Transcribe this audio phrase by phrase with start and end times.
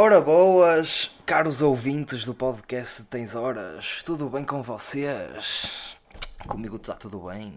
[0.00, 5.96] Ora boas, caros ouvintes do podcast Tens Horas, tudo bem com vocês?
[6.46, 7.52] Comigo está tudo bem.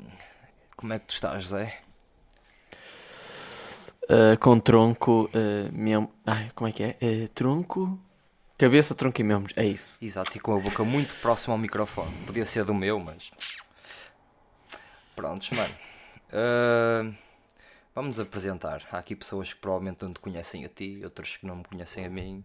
[0.76, 1.78] Como é que tu estás, Zé?
[4.06, 6.10] Uh, com tronco, uh, mem...
[6.26, 6.98] Ai, como é que é?
[7.00, 8.00] Uh, tronco,
[8.58, 10.04] cabeça, tronco e membros, é isso.
[10.04, 12.12] Exato, e com a boca muito próxima ao microfone.
[12.26, 13.30] Podia ser do meu, mas.
[15.16, 15.76] Prontos, mano.
[16.34, 17.14] Uh,
[17.94, 18.88] vamos apresentar.
[18.92, 22.06] Há aqui pessoas que provavelmente não te conhecem a ti, outras que não me conhecem
[22.06, 22.44] a mim,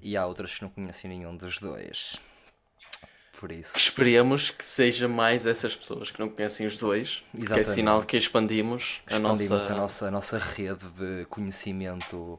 [0.00, 2.20] e há outras que não conhecem nenhum dos dois.
[3.40, 3.74] Por isso.
[3.74, 7.70] Esperemos que seja mais essas pessoas que não conhecem os dois, que é Exatamente.
[7.70, 9.72] sinal que expandimos, a Expandimos nossa.
[9.72, 12.38] a nossa, a nossa rede de conhecimento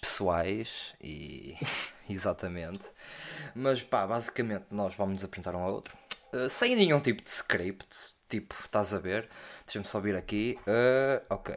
[0.00, 1.56] pessoais e
[2.08, 2.86] exatamente.
[3.52, 5.92] Mas pá, basicamente nós vamos nos apresentar um ao outro.
[6.32, 7.88] Uh, sem nenhum tipo de script,
[8.28, 9.28] tipo, estás a ver?
[9.68, 10.58] Deixa-me só vir aqui.
[10.66, 11.54] Uh, ok.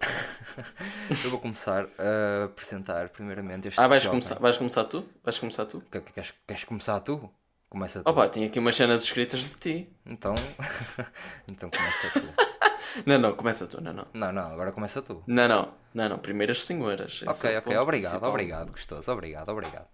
[1.24, 4.18] Eu vou começar a apresentar primeiramente este Ah, vais jovem.
[4.18, 5.08] começar, vais começar tu?
[5.22, 5.80] Vais começar tu?
[5.82, 7.30] Que- que- Queres, queres começar tu?
[7.68, 8.10] Começa tu.
[8.10, 9.96] Opa, tinha aqui umas cenas escritas de ti.
[10.04, 10.34] Então,
[11.46, 12.50] então começa tu.
[13.06, 14.06] Não, não, começa tu, não, não.
[14.12, 15.22] Não, não, agora começa tu.
[15.24, 17.22] Não, não, não, não, primeiro as senhoras.
[17.24, 18.30] Esse é Ok, ok, obrigado, principal.
[18.30, 19.86] obrigado, gostoso, obrigado, obrigado.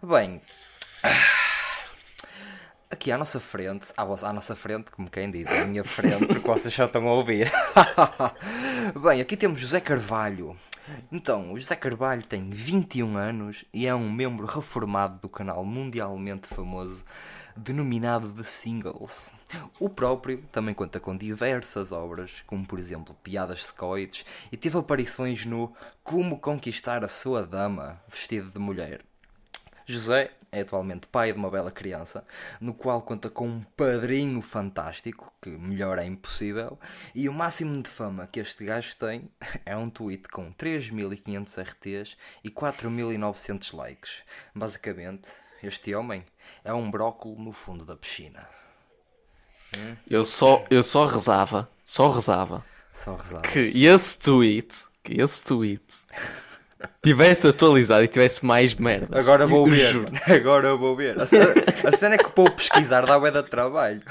[0.00, 0.40] Bem,
[2.92, 6.26] aqui à nossa frente, à, vossa- à nossa frente, como quem diz, à minha frente,
[6.26, 7.50] porque vocês já estão a ouvir.
[9.02, 10.56] Bem, aqui temos José Carvalho.
[11.10, 16.46] Então, o José Carvalho tem 21 anos e é um membro reformado do canal mundialmente
[16.46, 17.04] famoso
[17.56, 19.32] denominado The Singles.
[19.78, 25.46] O próprio também conta com diversas obras, como por exemplo Piadas Secoides, e teve aparições
[25.46, 29.00] no Como Conquistar a Sua Dama, vestido de mulher.
[29.86, 32.24] José é atualmente pai de uma bela criança,
[32.60, 36.78] no qual conta com um padrinho fantástico, que melhor é impossível,
[37.14, 39.30] e o máximo de fama que este gajo tem
[39.64, 44.22] é um tweet com 3.500 RTs e 4.900 likes.
[44.54, 45.30] Basicamente,
[45.62, 46.22] este homem
[46.62, 48.46] é um brócolo no fundo da piscina.
[50.06, 52.62] Eu só, eu só rezava, só rezava
[52.92, 53.40] Só rezar.
[53.40, 55.82] que esse tweet, que esse tweet
[57.02, 59.18] tivesse atualizado e tivesse mais merda.
[59.18, 59.90] Agora vou ver.
[59.92, 60.08] juro.
[60.34, 61.20] Agora eu vou ver.
[61.20, 61.52] A cena,
[61.86, 64.02] a cena é que para eu pesquisar dá de trabalho.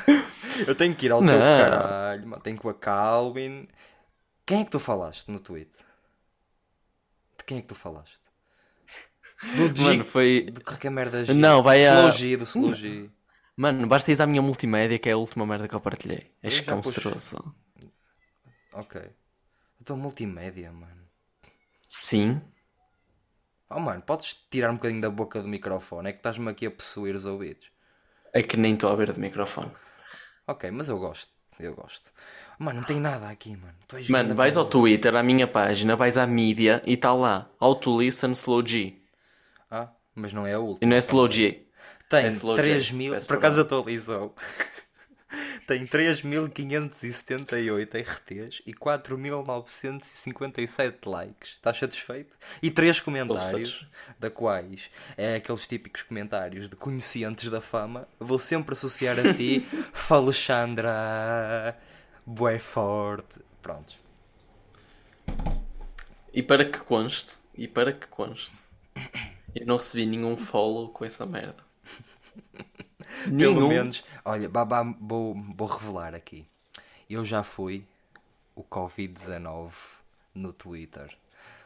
[0.67, 1.37] Eu tenho que ir ao teu Não.
[1.39, 2.41] caralho, mano.
[2.43, 3.67] tenho que ir a Calvin.
[4.45, 5.71] Quem é que tu falaste no tweet?
[7.37, 8.19] De quem é que tu falaste?
[9.55, 9.83] Do G...
[9.83, 10.41] Mano, foi.
[10.51, 11.33] De qualquer merda G.
[11.33, 13.09] Não, vai a- do Slow G.
[13.55, 16.31] Mano, basta ir à minha multimédia, que é a última merda que eu partilhei.
[16.41, 17.55] És canceroso.
[18.73, 19.01] Ok.
[19.81, 21.01] Então multimédia, mano.
[21.87, 22.41] Sim.
[23.73, 26.09] Oh mano, podes tirar um bocadinho da boca do microfone?
[26.09, 27.71] É que estás-me aqui a possuir os ouvidos.
[28.33, 29.71] É que nem estou a ver do microfone.
[30.47, 31.31] Ok, mas eu gosto.
[31.59, 32.11] Eu gosto.
[32.57, 33.75] Mano, não tem nada aqui, mano.
[33.87, 34.65] Tu és Mano, vais ao.
[34.65, 37.49] Twitter, à minha página, vais à mídia e está lá.
[37.59, 38.95] Auto Listen Slow G.
[39.69, 40.89] Ah, mas não é a E última.
[40.89, 41.67] não é Slow G.
[42.09, 43.13] Tem é slow 3 J, mil.
[43.13, 44.35] peço Por acaso atualizou.
[45.65, 51.51] Tem 3.578 RTs e 4.957 likes.
[51.51, 52.37] Estás satisfeito?
[52.61, 53.87] E 3 comentários,
[54.19, 58.05] da quais é aqueles típicos comentários de conhecientes da fama.
[58.19, 61.77] Vou sempre associar a ti, Falexandra,
[62.25, 63.39] Bué Forte.
[63.61, 63.95] Pronto.
[66.33, 68.61] E para que conste, e para que conste,
[69.53, 71.63] eu não recebi nenhum follow com essa merda.
[73.25, 73.67] Pelo Nenhum.
[73.67, 76.45] menos, olha, babá, vou, vou revelar aqui.
[77.09, 77.85] Eu já fui
[78.55, 79.71] o Covid-19
[80.33, 81.15] no Twitter.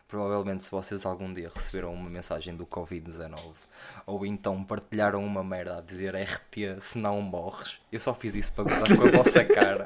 [0.07, 3.37] Provavelmente, se vocês algum dia receberam uma mensagem do Covid-19
[4.05, 8.53] ou então partilharam uma merda a dizer RT se não morres, eu só fiz isso
[8.53, 9.85] para gozar com a vossa cara.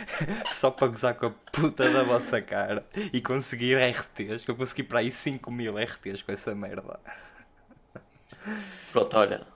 [0.50, 4.44] só para gozar com a puta da vossa cara e conseguir RTs.
[4.44, 6.98] que Eu consegui para aí 5 mil RTs com essa merda.
[8.92, 9.46] Pronto, olha.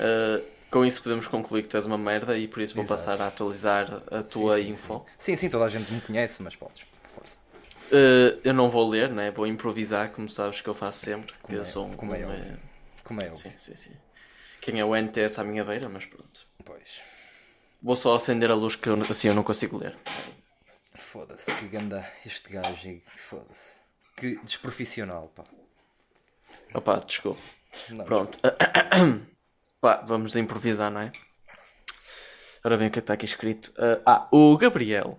[0.00, 3.00] uh, com isso podemos concluir que tu és uma merda e por isso vou Exato.
[3.00, 5.04] passar a atualizar a tua sim, info.
[5.18, 6.86] Sim, sim, toda a gente me conhece, mas podes.
[7.04, 7.38] Força.
[7.92, 9.30] Uh, eu não vou ler, né?
[9.32, 11.32] Vou improvisar, como sabes que eu faço sempre.
[11.32, 11.92] que Como eu é- sou um.
[11.96, 12.58] como é
[13.02, 13.34] Como é eu.
[13.34, 13.92] Sim, sim, sim.
[14.60, 16.46] Quem é o NTS à minha beira, mas pronto.
[16.64, 17.00] Pois.
[17.82, 19.96] Vou só acender a luz que eu, assim eu não consigo ler.
[20.94, 23.00] Foda-se, que ganda este gajo.
[23.16, 23.80] Foda-se.
[24.16, 25.44] Que desprofissional, pá.
[26.74, 27.40] Opa, desculpa.
[27.88, 28.38] Não, Pronto.
[29.80, 31.12] Pá, vamos improvisar, não é?
[32.62, 33.72] Ora bem, o que é está aqui escrito?
[33.78, 35.18] Ah, ah, o Gabriel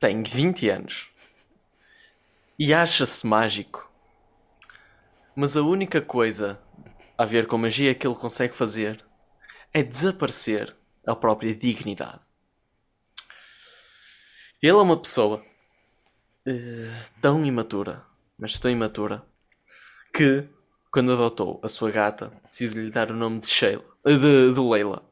[0.00, 1.10] tem 20 anos
[2.58, 3.92] e acha-se mágico.
[5.36, 6.58] Mas a única coisa
[7.18, 9.04] a ver com magia que ele consegue fazer
[9.74, 10.74] é desaparecer
[11.06, 12.22] a própria dignidade.
[14.62, 15.44] Ele é uma pessoa
[16.46, 16.90] eh,
[17.20, 18.06] tão imatura,
[18.38, 19.22] mas tão imatura,
[20.14, 20.48] que,
[20.92, 23.82] quando adotou a sua gata, decidiu lhe dar o nome de Sheila.
[24.04, 25.02] De, de Leila.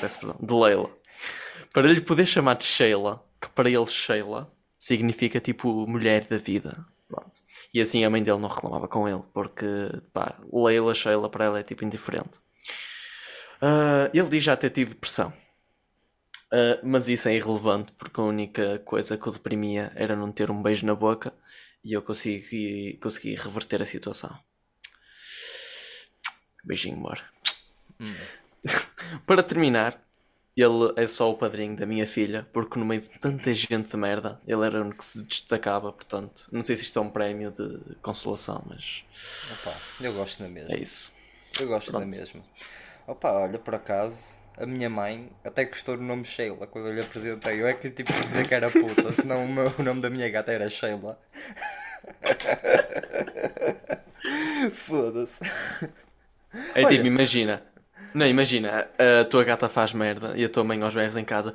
[0.00, 0.90] Peço perdão, de Leila.
[1.74, 6.86] Para lhe poder chamar de Sheila, que para ele Sheila significa tipo mulher da vida.
[7.06, 7.38] Pronto.
[7.74, 9.66] E assim a mãe dele não reclamava com ele, porque
[10.10, 12.40] pá, Leila, Sheila para ela é tipo indiferente.
[13.60, 15.30] Uh, ele diz já ter tido depressão.
[16.46, 20.50] Uh, mas isso é irrelevante porque a única coisa que o deprimia era não ter
[20.50, 21.34] um beijo na boca
[21.84, 24.45] e eu consegui, consegui reverter a situação.
[26.66, 27.22] Beijinho, amor.
[28.00, 28.14] Hum.
[29.24, 30.02] Para terminar,
[30.56, 33.96] ele é só o padrinho da minha filha, porque no meio de tanta gente de
[33.96, 37.52] merda, ele era o que se destacava, portanto, não sei se isto é um prémio
[37.52, 39.04] de consolação, mas.
[39.52, 40.74] Opa, eu gosto na mesma.
[40.74, 41.14] É isso.
[41.60, 42.04] Eu gosto Pronto.
[42.04, 42.42] na mesma.
[43.06, 47.00] Opa, olha, por acaso, a minha mãe até gostou do nome Sheila quando eu lhe
[47.00, 47.60] apresentei.
[47.60, 50.00] Eu é que lhe tive que dizer que era puta, senão o, meu, o nome
[50.00, 51.20] da minha gata era Sheila.
[54.72, 55.44] Foda-se.
[56.74, 57.62] É Olha, tipo, imagina.
[58.14, 61.54] Não, imagina, a tua gata faz merda e a tua mãe aos berros em casa.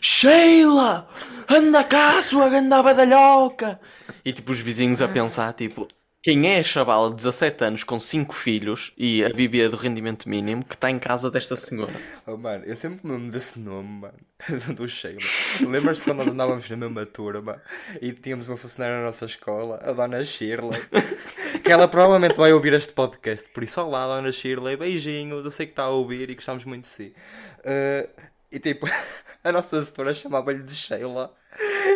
[0.00, 1.08] Sheila!
[1.48, 3.80] Anda cá, sua ganda badalhoca!
[4.24, 5.88] E tipo, os vizinhos a pensar, tipo,
[6.20, 10.28] quem é a chavala de 17 anos com 5 filhos e a bíblia do rendimento
[10.28, 11.92] mínimo que está em casa desta senhora?
[12.26, 14.18] Oh, mano, eu sempre me lembro desse nome, mano,
[14.74, 15.20] do Sheila.
[15.68, 17.62] Lembras-te quando nós andávamos na mesma turma
[18.02, 20.80] e tínhamos uma funcionária na nossa escola, a Dona Shirley,
[21.62, 25.66] que ela provavelmente vai ouvir este podcast, por isso, olá, Dona Shirley, beijinho, eu sei
[25.66, 27.14] que está a ouvir e gostamos muito de si.
[27.60, 28.08] Uh,
[28.50, 28.88] e tipo,
[29.44, 31.32] a nossa setora chamava-lhe de Sheila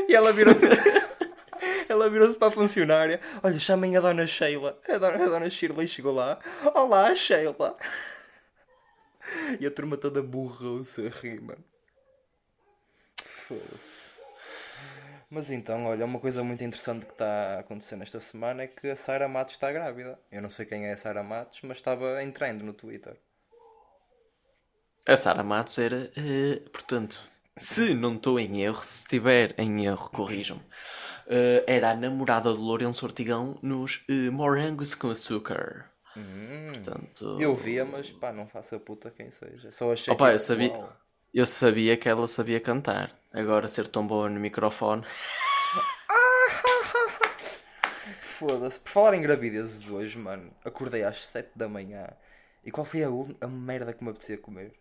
[0.08, 0.68] e ela virou-se.
[1.92, 3.20] Ela virou-se para a funcionária.
[3.42, 4.80] Olha, chamem a Dona Sheila.
[4.88, 6.38] A Dona, a dona Shirley chegou lá.
[6.74, 7.76] Olá, Sheila.
[9.60, 11.62] E a turma toda burrou-se a rir, mano.
[15.28, 18.96] Mas então, olha, uma coisa muito interessante que está acontecendo esta semana é que a
[18.96, 20.18] Sara Matos está grávida.
[20.30, 23.18] Eu não sei quem é a Sara Matos, mas estava em trend no Twitter.
[25.06, 27.20] A Sara Matos era, uh, portanto,
[27.54, 30.62] se não estou em erro, se estiver em erro, corrijam-me
[31.26, 35.90] uh, era a namorada de Lourenço Ortigão nos uh, Morangos com Açúcar.
[36.16, 39.72] Hum, Portanto, eu via, mas pá, não faço a puta quem seja.
[39.72, 40.88] Só achei Opa, que eu sabia,
[41.32, 43.16] eu sabia que ela sabia cantar.
[43.32, 45.02] Agora ser tão boa no microfone.
[48.20, 48.78] Foda-se.
[48.80, 52.08] Por falar em gravidezes hoje, mano, acordei às 7 da manhã.
[52.64, 53.08] E qual foi a,
[53.40, 54.74] a merda que me apetecia comer?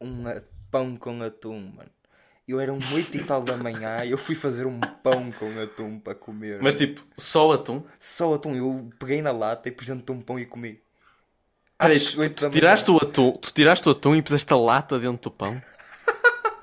[0.00, 0.24] Um
[0.70, 1.90] pão com atum, mano.
[2.48, 5.60] Eu era um 8 e tal da manhã e eu fui fazer um pão com
[5.60, 6.58] atum para comer.
[6.62, 7.82] Mas tipo, só atum?
[8.00, 8.56] Só atum.
[8.56, 10.80] Eu peguei na lata e pus dentro de um pão e comi.
[11.76, 15.30] Peraí, tu, tu tiraste o atum, tu tiraste o atum e puseste a lata dentro
[15.30, 15.62] do pão?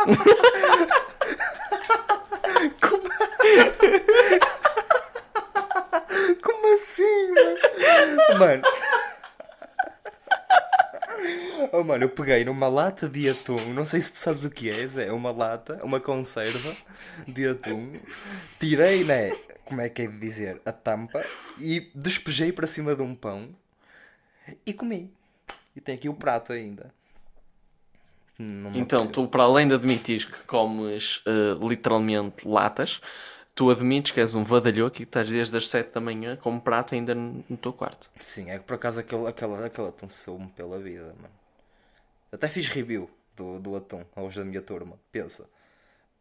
[2.81, 3.03] Como...
[6.41, 7.57] Como assim, mano?
[8.39, 8.63] Mano.
[11.71, 14.69] Oh mano, eu peguei numa lata de atum, não sei se tu sabes o que
[14.69, 16.75] é, é uma lata, uma conserva
[17.27, 17.93] de atum,
[18.59, 19.31] tirei, né,
[19.65, 21.25] como é que é de dizer, a tampa
[21.59, 23.49] e despejei para cima de um pão
[24.65, 25.11] e comi.
[25.75, 26.93] E tem aqui o prato ainda.
[28.73, 33.01] então, tu para além de admitir que comes uh, literalmente latas,
[33.55, 36.51] tu admites que és um vadalhoco e que estás desde as 7 da manhã com
[36.51, 38.11] um prato ainda no, teu quarto.
[38.19, 41.33] Sim, é que por acaso aquele, aquele, aquele atum sou-me pela vida, mano.
[42.31, 44.99] Até fiz review do, do atum aos da minha turma.
[45.09, 45.49] Pensa.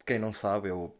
[0.06, 0.94] Quem não sabe, eu,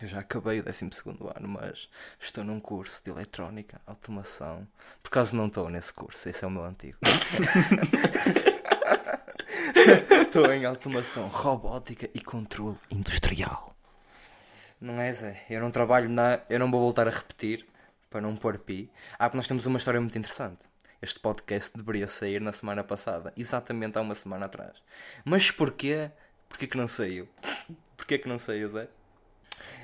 [0.00, 0.90] eu já acabei o 12
[1.36, 1.88] ano, mas
[2.20, 4.68] estou num curso de eletrónica, automação.
[5.02, 6.98] Por acaso não estou nesse curso, esse é o meu antigo.
[10.22, 13.74] estou em automação, robótica e controle industrial.
[14.80, 15.42] Não é, Zé?
[15.50, 16.40] Eu não trabalho na.
[16.48, 17.66] Eu não vou voltar a repetir
[18.08, 18.90] para não pôr pi.
[19.18, 20.66] Ah, porque nós temos uma história muito interessante.
[21.02, 24.72] Este podcast deveria sair na semana passada, exatamente há uma semana atrás.
[25.24, 26.10] Mas porquê?
[26.48, 27.28] Porquê que não saiu?
[27.96, 28.88] Porquê que não saiu, Zé?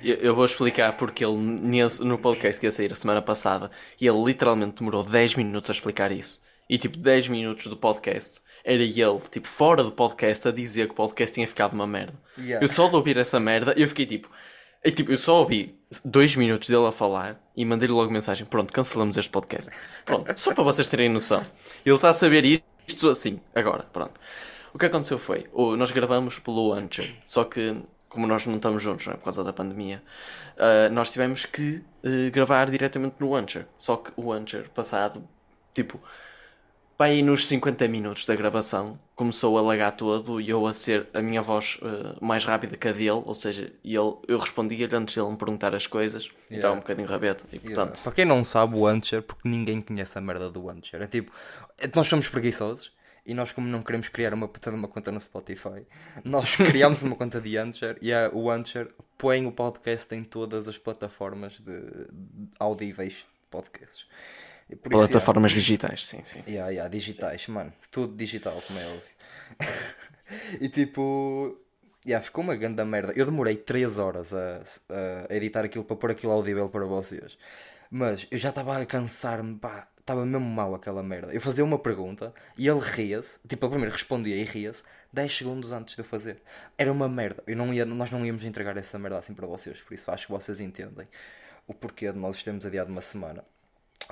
[0.03, 3.71] Eu, eu vou explicar porque ele nesse, no podcast que ia sair a semana passada
[3.99, 6.41] ele literalmente demorou 10 minutos a explicar isso.
[6.69, 10.91] E tipo, 10 minutos do podcast era ele, tipo, fora do podcast a dizer que
[10.91, 12.19] o podcast tinha ficado uma merda.
[12.37, 12.63] Yeah.
[12.63, 14.29] Eu só de ouvir essa merda, eu fiquei tipo,
[14.83, 18.73] e, tipo, eu só ouvi dois minutos dele a falar e mandei-lhe logo mensagem: Pronto,
[18.73, 19.71] cancelamos este podcast.
[20.05, 21.43] Pronto, só para vocês terem noção.
[21.85, 24.19] Ele está a saber isto assim, agora, pronto.
[24.73, 27.75] O que aconteceu foi: nós gravamos pelo Anchor, só que,
[28.07, 30.03] como nós não estamos juntos, não é, por causa da pandemia,
[30.55, 33.63] uh, nós tivemos que uh, gravar diretamente no Anchor.
[33.77, 35.27] Só que o Anchor, passado,
[35.73, 35.99] tipo,
[36.97, 41.07] Pá, aí nos 50 minutos da gravação começou a lagar todo e eu a ser
[41.13, 45.13] a minha voz eh, mais rápida que a dele, ou seja, ele, eu respondia-lhe antes
[45.13, 48.25] de ele me perguntar as coisas, e estava um bocadinho rabeta, e portanto, Para quem
[48.25, 51.31] não sabe, o Ancher, porque ninguém conhece a merda do Ancher, é tipo,
[51.77, 52.91] é- nós somos preguiçosos
[53.25, 55.85] e nós, como não queremos criar uma puta de uma conta no Spotify,
[56.23, 58.89] nós criámos uma conta de Ancher e a, o Ancher
[59.19, 64.07] põe o podcast em todas as plataformas de, de audíveis de podcasts.
[64.75, 66.39] Por isso, plataformas digitais, sim, sim.
[66.39, 69.01] Yeah, yeah, yeah, digitais, mano, tudo digital, como é óbvio.
[70.59, 71.57] e tipo,
[72.05, 73.13] yeah, ficou uma grande merda.
[73.15, 74.61] Eu demorei 3 horas a,
[75.29, 77.37] a editar aquilo para pôr aquilo audível para vocês.
[77.89, 81.33] Mas eu já estava a cansar-me, pá, estava mesmo mal aquela merda.
[81.33, 84.83] Eu fazia uma pergunta e ele ria-se, tipo, ele primeiro respondia e ria-se
[85.13, 86.41] 10 segundos antes de eu fazer.
[86.77, 87.43] Era uma merda.
[87.47, 90.25] Eu não ia, nós não íamos entregar essa merda assim para vocês, por isso acho
[90.27, 91.07] que vocês entendem
[91.67, 93.43] o porquê de nós termos adiado uma semana.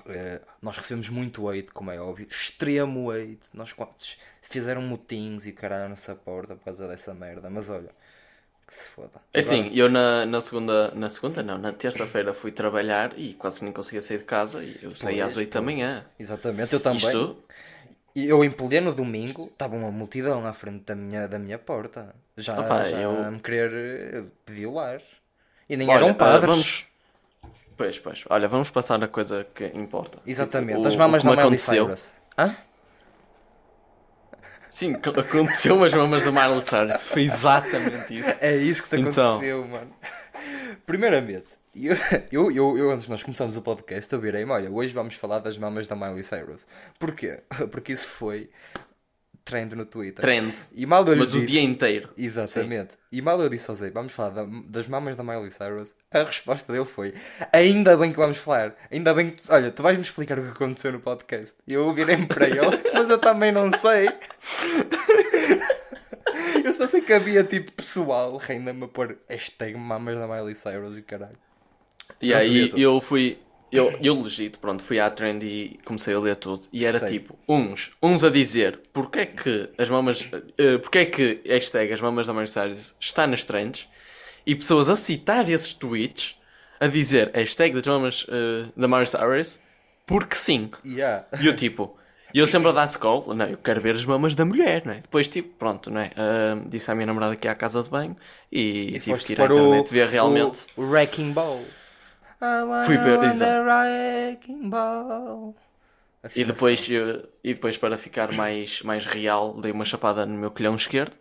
[0.08, 3.50] Eh, nós recebemos muito hate, como é óbvio, extremo hate.
[3.54, 7.90] Nós quantos fizeram motins e caralho nessa porta por causa dessa merda, mas olha,
[8.68, 9.22] que se foda.
[9.34, 13.64] É Assim, eu na, na segunda, na segunda não, na terça-feira fui trabalhar e quase
[13.64, 16.06] nem conseguia sair de casa e eu saí às 8 da manhã.
[16.18, 17.02] Exatamente, eu também.
[17.02, 17.38] Isto,
[18.16, 22.16] E eu em pleno domingo estava uma multidão à frente da minha, da minha porta.
[22.38, 25.02] Já, Opa, já eu- a me querer violar.
[25.70, 26.50] E nem olha, eram ah, padres.
[26.50, 26.86] vamos...
[27.78, 30.20] Pois, pois, olha, vamos passar a coisa que importa.
[30.26, 31.60] Exatamente, Tipo, as o- mamas o que da Miley.
[31.60, 32.14] Cyrus.
[32.38, 32.56] Hã?
[34.70, 37.06] Sim, co- aconteceu as mamas da Miley Cyrus.
[37.08, 38.38] Foi exatamente isso.
[38.42, 39.34] É isso que te Então.
[39.36, 39.88] aconteceu, mano.
[40.86, 41.96] Primeiramente, eu,
[42.32, 45.40] eu, eu, eu, antes de nós começarmos o podcast, eu virei olha, hoje vamos falar
[45.40, 46.66] das mamas da Miley Cyrus.
[47.00, 47.40] Porquê?
[47.72, 48.50] Porque isso foi
[49.46, 50.22] trend no Twitter.
[50.22, 50.54] Trend.
[50.74, 52.10] E mal eu Mas o disse- dia inteiro.
[52.18, 52.96] Exatamente.
[53.12, 56.24] E mal eu disse ao Zé, vamos falar da- das mamas da Miley Cyrus, a
[56.24, 57.14] resposta dele foi:
[57.54, 58.76] Ainda bem que vamos falar.
[58.92, 59.42] Ainda bem que.
[59.44, 61.56] tu- Olha, tu vais-me explicar o que aconteceu no podcast.
[61.68, 62.60] E eu virei-me para ele,
[62.94, 64.10] mas eu também não sei.
[66.64, 70.98] Eu só sei que havia tipo pessoal ainda-me a pôr hashtag mamas da Miley Cyrus
[70.98, 71.38] e caralho.
[72.22, 73.38] E aí eu fui,
[73.76, 76.66] eu, eu legito, pronto, fui à trend e comecei a ler tudo.
[76.72, 77.10] E era Sei.
[77.10, 80.28] tipo, uns, uns a dizer porque é que as mamas,
[80.58, 83.88] eh, porque é que hashtag as mamas da Miley Cyrus está nas trends
[84.46, 86.38] e pessoas a citar esses tweets
[86.80, 89.60] a dizer hashtag das mamas eh, da Miley Cyrus
[90.06, 90.70] porque sim.
[90.86, 91.26] Yeah.
[91.42, 91.98] E eu tipo,
[92.36, 94.92] e eu sempre a dar scroll, não, eu quero ver as mamas da mulher, não
[94.92, 94.98] é?
[94.98, 96.12] Depois tipo, pronto, não é?
[96.18, 98.16] Ah, disse à minha namorada que ia à casa de banho
[98.52, 100.68] e, tive Foste que ir à internet ver realmente.
[100.76, 101.64] O Wrecking Ball.
[102.86, 103.66] Fui ver, exato.
[104.70, 105.56] Ball.
[106.24, 106.54] E Afinação.
[106.54, 110.76] depois, eu- e depois para ficar mais, mais real, dei uma chapada no meu colhão
[110.76, 111.16] esquerdo.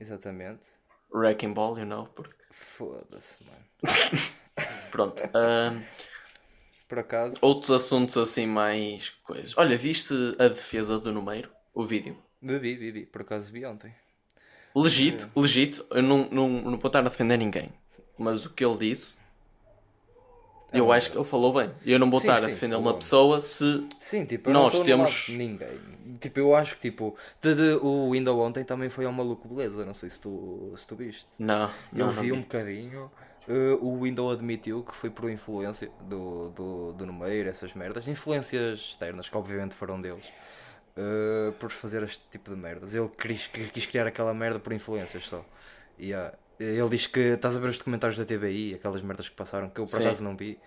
[0.00, 0.66] Exatamente.
[1.14, 2.32] Wrecking ball, you know, porque...
[2.50, 3.64] Foda-se, mano.
[4.90, 5.22] Pronto.
[5.34, 5.78] ah,
[6.88, 7.38] Por acaso.
[7.40, 9.56] outros assuntos assim mais coisas.
[9.56, 11.50] Olha, viste a defesa do número?
[11.74, 12.16] O vídeo?
[12.40, 13.06] Bebi, bebi.
[13.06, 13.94] Por acaso vi ontem.
[14.74, 15.86] Legito, legito.
[15.90, 17.70] Eu não, não, não vou estar a defender ninguém.
[18.18, 19.20] Mas o que ele disse...
[20.72, 21.70] Eu acho que ele falou bem.
[21.84, 23.86] Eu não vou Sim, estar sim, a defender uma pessoa se...
[24.00, 25.78] Sim, tipo, eu Nós temos- ninguém.
[26.20, 29.84] Tipo, eu acho que, tipo, de, de- o Window ontem também foi ao maluco beleza.
[29.84, 31.26] Não sei se tu, se tu viste.
[31.38, 33.10] Não, Eu não, vi não um bocadinho.
[33.48, 38.06] eh, o Window admitiu que foi por influência do, do, do Numeiro, essas merdas.
[38.08, 40.28] Influências externas, que obviamente foram deles.
[40.96, 42.94] eh, por fazer este tipo de merdas.
[42.94, 45.44] Ele quis, quis criar aquela merda por influências só.
[45.98, 49.34] E, ah, ele diz que estás a ver os documentários da TBI, aquelas merdas que
[49.36, 50.04] passaram, que eu por Sim.
[50.04, 50.58] acaso não vi.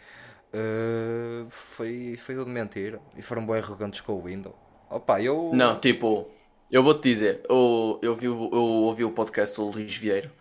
[0.54, 3.02] eh, foi, foi tudo mentira.
[3.16, 4.56] E foram bem arrogantes com o Window.
[4.90, 5.52] Opa, eu.
[5.54, 6.32] Não, tipo,
[6.72, 10.32] eu vou-te dizer, eu, eu, vi, eu ouvi o podcast do Luís Vieiro,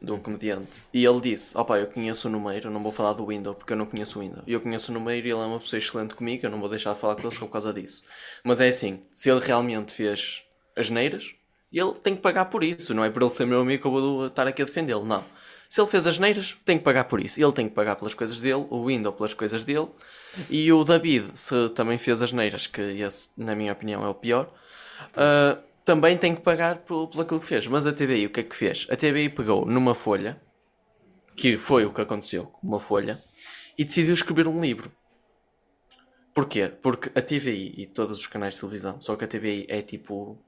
[0.00, 3.54] do comediante, e ele disse, opá, eu conheço o número, não vou falar do Window,
[3.54, 4.42] porque eu não conheço o Window.
[4.46, 6.92] Eu conheço o número e ele é uma pessoa excelente comigo, eu não vou deixar
[6.94, 8.02] de falar com ele só por causa disso.
[8.42, 10.42] Mas é assim, se ele realmente fez
[10.76, 11.34] as neiras,
[11.78, 13.92] ele tem que pagar por isso, não é por ele ser meu amigo que eu
[13.92, 15.24] vou estar aqui a defendê-lo, não.
[15.68, 17.42] Se ele fez as neiras, tem que pagar por isso.
[17.42, 19.88] Ele tem que pagar pelas coisas dele, o Window pelas coisas dele,
[20.48, 24.14] e o David, se também fez as neiras, que esse, na minha opinião, é o
[24.14, 24.52] pior,
[25.12, 27.66] Uh, também tem que pagar por, aquilo que fez.
[27.66, 28.86] Mas a TVI, o que é que fez?
[28.90, 30.40] A TVI pegou numa folha,
[31.36, 33.18] que foi o que aconteceu uma folha,
[33.76, 34.90] e decidiu escrever um livro.
[36.32, 36.68] Porquê?
[36.68, 40.38] Porque a TVI e todos os canais de televisão, só que a TVI é tipo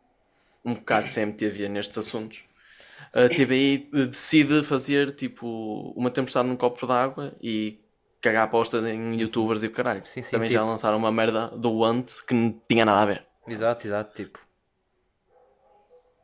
[0.66, 2.44] um bocado CMTV nestes assuntos.
[3.12, 7.80] A TVI decide fazer tipo uma tempestade num copo de água e
[8.20, 10.04] cagar apostas em youtubers e o caralho.
[10.04, 13.06] Sim, sim, Também já tipo- lançaram uma merda do Ant que não tinha nada a
[13.06, 13.24] ver.
[13.48, 14.38] Exato, exato, tipo.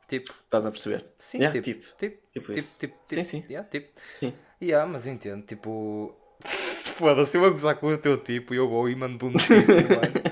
[0.09, 0.31] Tipo.
[0.45, 1.07] Estás a perceber?
[1.19, 2.79] Sim, Yeah, tipo, tipo, tipo, tipo tipo, isso.
[2.81, 3.45] tipo, Sim, tipo, sim.
[3.49, 3.89] yeah, tipo.
[4.13, 4.33] Sim.
[4.61, 6.15] Yeah, mas eu entendo, tipo.
[6.97, 9.55] Foda-se, eu a gozar com o teu tipo e eu vou e mando um tipo,
[9.55, 10.32] mano.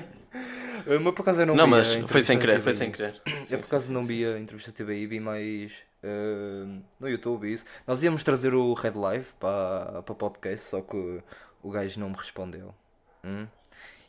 [0.91, 2.91] Uh, mas por acaso eu não, Não, vi mas a foi sem querer, foi sem
[2.91, 3.21] querer.
[3.49, 5.71] Eu por acaso não vi a entrevista TVI, vi mais
[6.03, 7.65] uh, no YouTube e isso.
[7.87, 11.21] Nós íamos trazer o Red Live para, para podcast, só que
[11.63, 12.75] o gajo não me respondeu.
[13.23, 13.47] Hum?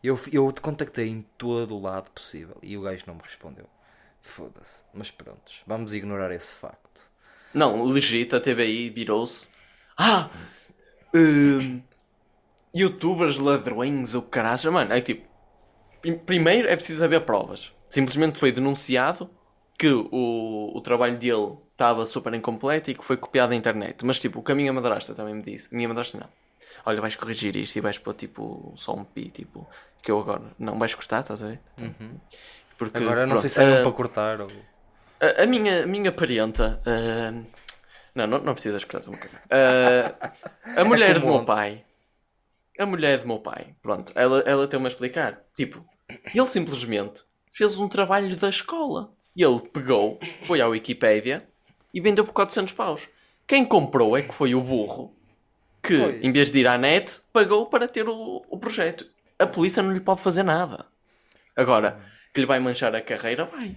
[0.02, 3.66] Eu, eu te contactei em todo o lado possível e o gajo não me respondeu.
[4.20, 4.82] Foda-se.
[4.92, 7.10] Mas prontos, vamos ignorar esse facto.
[7.54, 9.50] Não, legit, a TVI virou-se.
[9.96, 10.30] Ah!
[11.14, 11.82] hum,
[12.74, 14.72] youtubers ladrões ou caralho.
[14.72, 15.31] Mano, é tipo.
[16.02, 17.72] Prim- Primeiro é preciso haver provas.
[17.88, 19.30] Simplesmente foi denunciado
[19.78, 24.04] que o, o trabalho dele estava super incompleto e que foi copiado da internet.
[24.04, 25.74] Mas tipo, o que a minha madrasta também me disse.
[25.74, 26.28] Minha madrasta não.
[26.84, 29.66] Olha, vais corrigir isto e vais pôr tipo só um pi, tipo.
[30.02, 30.42] Que eu agora.
[30.58, 31.60] Não vais cortar, estás a ver?
[32.78, 33.04] Porque, Uhum.
[33.06, 34.50] Agora não pronto, sei se um ah, para cortar ou.
[35.20, 36.80] a, a minha, minha parenta.
[36.86, 37.42] ah,
[38.14, 39.42] não, não, não precisas cortar, a cagar.
[39.50, 40.32] Ah,
[40.80, 41.84] a mulher do como meu pai.
[42.78, 43.74] A mulher do meu pai.
[43.82, 45.40] Pronto, ela, ela tem-me a explicar.
[45.54, 45.84] Tipo,
[46.34, 49.12] ele simplesmente fez um trabalho da escola.
[49.34, 51.46] E ele pegou, foi à Wikipédia
[51.92, 53.08] e vendeu por 400 paus.
[53.46, 55.14] Quem comprou é que foi o burro
[55.82, 56.20] que, Foi.
[56.22, 59.04] em vez de ir à net, pagou para ter o, o projeto.
[59.38, 60.86] A polícia não lhe pode fazer nada.
[61.56, 62.00] Agora,
[62.32, 63.76] que lhe vai manchar a carreira, vai.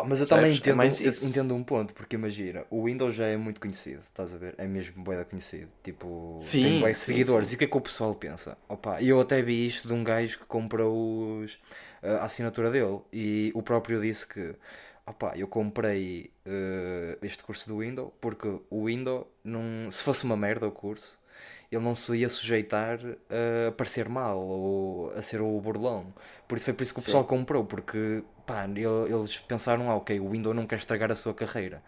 [0.00, 1.24] Pá, mas eu também É entendo, mais eu isso.
[1.28, 4.54] entendo um ponto, porque imagina, o Windows já é muito conhecido, estás a ver?
[4.58, 5.72] É mesmo bué da conhecido.
[5.82, 7.48] Tipo, Sim, tem sim, seguidores.
[7.48, 7.52] sim.
[7.52, 8.56] E o que é que o pessoal pensa?
[8.68, 11.58] Opa, eu até vi isto de um gajo que comprou os,
[12.02, 14.54] a assinatura dele e o próprio disse que
[15.06, 20.36] opa, eu comprei eh, este curso do Windows porque o Windows, não, se fosse uma
[20.36, 21.18] merda o curso,
[21.70, 22.98] ele não se ia sujeitar
[23.68, 26.12] a parecer mal ou a ser o burlão.
[26.46, 27.04] Por isso foi por isso que o Sim.
[27.04, 31.14] pessoal comprou, porque pá, ele- eles pensaram, ah, ok, o Windows não quer estragar a
[31.14, 31.82] sua carreira.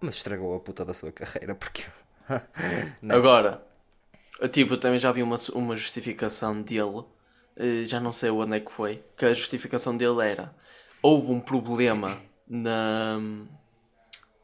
[0.00, 1.84] Mas estragou a puta da sua carreira, porque.
[3.08, 3.62] Agora,
[4.52, 7.04] tipo, também já vi uma, uma justificação dele,
[7.56, 10.54] eh, já não sei onde é que foi, que a justificação dele era
[11.02, 13.18] houve um problema na,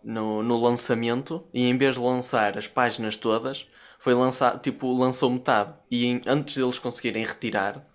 [0.02, 3.68] no, no lançamento e em vez de lançar as páginas todas,
[4.02, 5.72] foi lançar, tipo, lançou metade.
[5.88, 7.86] E em- antes deles conseguirem retirar,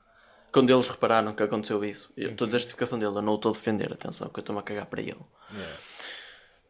[0.54, 3.34] quando eles repararam que aconteceu isso, eu estou a dizer a justificação dele, eu não
[3.34, 5.20] o estou a defender, atenção, que eu estou-me a cagar para ele.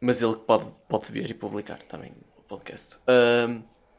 [0.00, 2.96] Mas ele pode, pode ver e publicar também o podcast.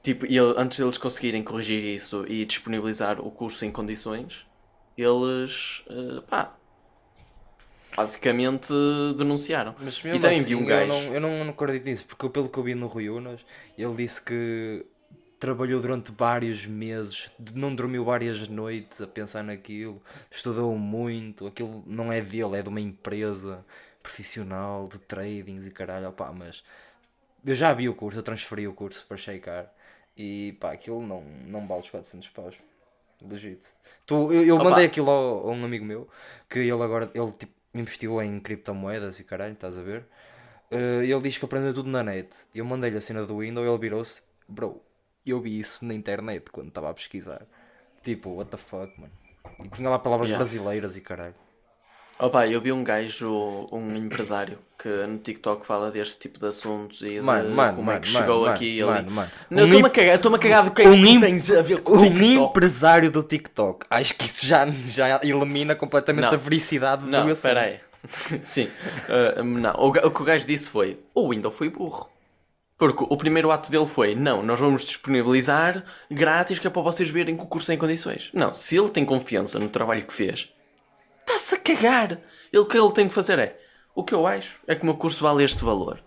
[0.03, 4.45] Tipo, e ele, antes deles conseguirem corrigir isso e disponibilizar o curso em condições,
[4.97, 6.57] eles, eh, pá,
[7.95, 8.73] basicamente
[9.17, 9.73] denunciaram.
[9.79, 10.91] Mas e mesmo também assim, vi um eu, gajo.
[10.91, 13.39] não, eu não, acredito nisso, porque eu, pelo que eu vi no Rui Unas,
[13.77, 14.85] ele disse que
[15.39, 22.11] trabalhou durante vários meses, não dormiu várias noites a pensar naquilo, estudou muito, aquilo não
[22.11, 23.65] é dele, é de uma empresa
[24.03, 26.63] profissional de tradings e caralho, opá, mas
[27.45, 29.71] eu já vi o curso, eu transferi o curso para checar
[30.17, 32.55] e pá, aquilo não, não vale os 400 paus.
[33.21, 33.67] Legito.
[34.05, 36.07] Tu, eu eu mandei aquilo a um amigo meu
[36.49, 40.05] que ele agora ele, tipo, investiu em criptomoedas e caralho, estás a ver?
[40.71, 42.29] Eh, ele diz que aprendeu tudo na net.
[42.55, 44.81] Eu mandei-lhe a cena do Windows ele virou-se, bro,
[45.25, 47.41] eu vi isso na internet quando estava a pesquisar.
[48.03, 49.11] Tipo, what the fuck, mano.
[49.63, 50.43] E tinha lá palavras Yeah.
[50.43, 51.35] brasileiras e caralho.
[52.17, 57.01] Opa, eu vi um gajo, um empresário, que no TikTok fala deste tipo de assuntos
[57.01, 59.03] e de Mano, mano, como é mano, que chegou aqui mano, ali.
[59.05, 59.31] mano, mano.
[59.49, 61.21] Não, Um estou-me a cagar, estou-me a cagar do que é que Um tu imp-
[61.21, 62.49] tens a ver com Um TikTok.
[62.49, 63.85] empresário do TikTok.
[63.89, 66.33] Acho que isso já, já elimina completamente Não.
[66.33, 67.35] a vericidade Não, do assunto.
[67.37, 67.79] espera aí.
[68.43, 68.69] Sim.
[69.07, 72.09] Uh, não, o, o que o gajo disse foi: o Windows foi burro.
[72.79, 77.09] Porque o primeiro ato dele foi: não, nós vamos disponibilizar grátis que é para vocês
[77.09, 78.31] verem que o curso tem condições.
[78.33, 80.55] Não, se ele tem confiança no trabalho que fez,
[81.19, 82.11] está-se a cagar.
[82.51, 83.59] Ele, o que ele tem que fazer é:
[83.93, 86.01] o que eu acho é que o meu curso vale este valor.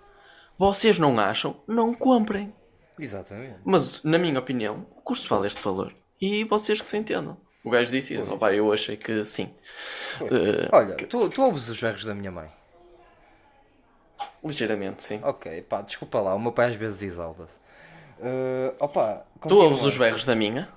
[0.58, 1.61] Vocês não acham?
[1.68, 2.54] Não comprem.
[2.98, 3.56] Exatamente.
[3.64, 5.92] Mas, na minha opinião, o curso vale este valor.
[6.20, 7.37] E vocês que se entendam.
[7.64, 8.32] O gajo disse isso.
[8.32, 9.54] Opa, eu achei que sim.
[10.20, 12.50] Uh, Olha, tu, tu ouves os berros da minha mãe?
[14.44, 15.20] Ligeiramente, sim.
[15.22, 17.59] Ok, pá, desculpa lá, o meu pai às vezes exalta-se.
[18.18, 20.68] Uh, opa, Tu ouves os berros da minha?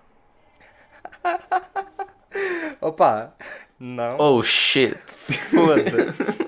[2.82, 3.36] Opa,
[3.80, 4.17] não.
[4.19, 4.97] Oh shit.
[5.51, 6.45] Foda-se.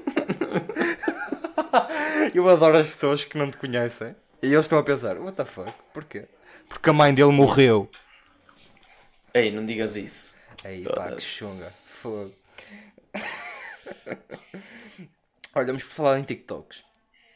[2.34, 5.46] Eu adoro as pessoas que não te conhecem e eles estão a pensar: what the
[5.46, 5.72] fuck?
[5.94, 6.28] Porquê?
[6.68, 7.90] Porque a mãe dele morreu.
[9.34, 10.36] Ei, não digas isso.
[10.66, 11.66] Aí, pá, que chunga.
[11.66, 12.32] Fogo.
[15.56, 16.87] Olha, vamos falar em TikToks.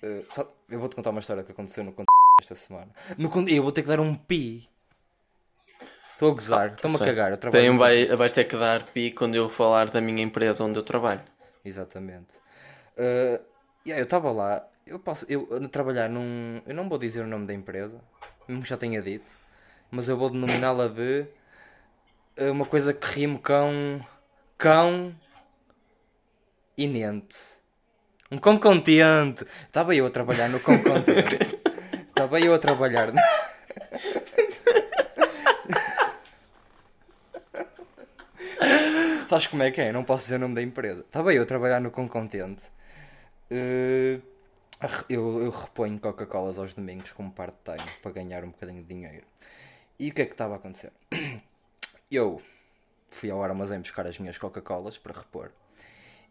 [0.04, 1.94] Uh, só- eu vou-te contar uma história que aconteceu no
[2.40, 2.92] esta semana.
[3.18, 4.68] No, eu vou ter que dar um pi.
[6.14, 7.32] Estou a gozar, estou-me a cagar.
[7.32, 10.64] Eu trabalho Tem, vai, vais ter que dar pi quando eu falar da minha empresa
[10.64, 11.24] onde eu trabalho.
[11.64, 12.36] Exatamente.
[12.98, 13.42] Uh,
[13.86, 16.62] yeah, eu estava lá, eu posso eu, a trabalhar num.
[16.66, 18.00] Eu não vou dizer o nome da empresa,
[18.48, 19.36] mesmo que já tenha dito,
[19.90, 21.26] mas eu vou denominá-la de
[22.40, 24.00] uh, uma coisa que rime com
[24.58, 25.16] cão
[26.78, 27.61] Inente.
[28.32, 29.46] Um concontente.
[29.67, 31.60] Estava eu a trabalhar no concontente.
[32.10, 33.12] Estava eu a trabalhar.
[39.28, 39.91] Sabes como é que é?
[39.91, 41.02] Não posso dizer o nome da empresa.
[41.02, 42.65] Estava eu a trabalhar no Concontente.
[43.50, 44.22] Uh,
[45.10, 49.26] eu, eu reponho Coca-Colas aos domingos como part-time para ganhar um bocadinho de dinheiro.
[49.98, 50.91] E o que é que estava a acontecer?
[52.12, 52.41] Eu
[53.10, 55.52] fui ao armazém buscar as minhas Coca-Colas para repor.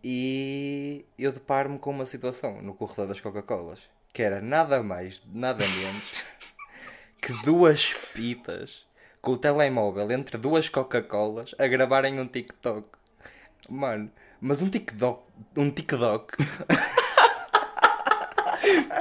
[0.02, 3.80] E eu deparo-me com uma situação no corredor das Coca-Colas
[4.12, 6.24] que era nada mais, nada menos
[7.22, 8.84] que duas pitas
[9.22, 12.88] com o telemóvel entre duas Coca-Colas a gravarem um TikTok.
[13.68, 14.10] Mano,
[14.40, 15.22] mas um TikTok.
[15.56, 16.36] Um TikTok.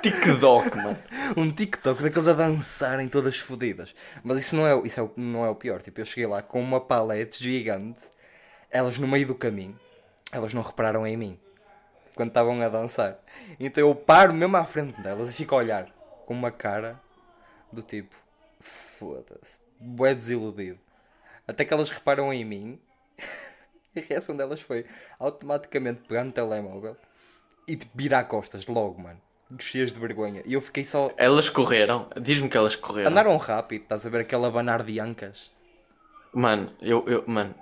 [0.03, 0.97] TikTok, mano.
[1.37, 3.95] um TikTok daqueles a dançarem todas fodidas.
[4.23, 5.81] Mas isso não é, isso é, o- não é o pior.
[5.81, 8.03] Tipo, eu cheguei lá com uma palete gigante,
[8.69, 9.77] elas no meio do caminho,
[10.31, 11.39] elas não repararam em mim
[12.15, 13.17] quando estavam a dançar.
[13.59, 15.87] Então eu paro mesmo à frente delas e fico a olhar
[16.25, 16.99] com uma cara
[17.71, 18.13] do tipo,
[18.59, 20.79] foda-se, bué desiludido.
[21.47, 22.79] Até que elas reparam em mim
[23.95, 24.85] e a reação delas foi
[25.17, 26.97] automaticamente pegar no telemóvel
[27.65, 29.21] e tipo, virar costas logo, mano.
[29.57, 30.43] Cheias de vergonha.
[30.45, 31.11] E eu fiquei só.
[31.17, 32.07] Elas correram.
[32.21, 33.09] Diz-me que elas correram.
[33.09, 35.51] Andaram rápido, estás a ver aquele abanar de ancas?
[36.33, 37.55] Mano, eu, eu, mano,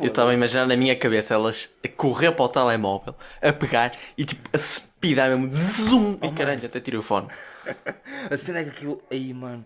[0.00, 3.92] eu estava a imaginar na minha cabeça elas a correr para o telemóvel, a pegar
[4.16, 7.28] e tipo a speedar mesmo, zoom, e caralho, até tirei o fone.
[8.30, 9.02] A cena é que aquilo.
[9.10, 9.64] Aí, mano.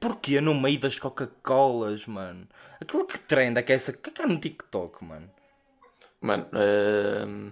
[0.00, 2.48] Porquê no meio das Coca-Colas, mano?
[2.80, 3.90] Aquilo que trenda que é essa.
[3.90, 5.30] O que é que há no TikTok, mano?
[6.20, 7.50] Mano, ehm,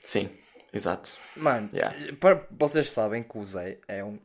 [0.00, 0.30] sim,
[0.72, 1.18] exato.
[1.36, 1.96] Mano, Yeah.
[2.20, 4.18] para, vocês sabem que o Zé é um.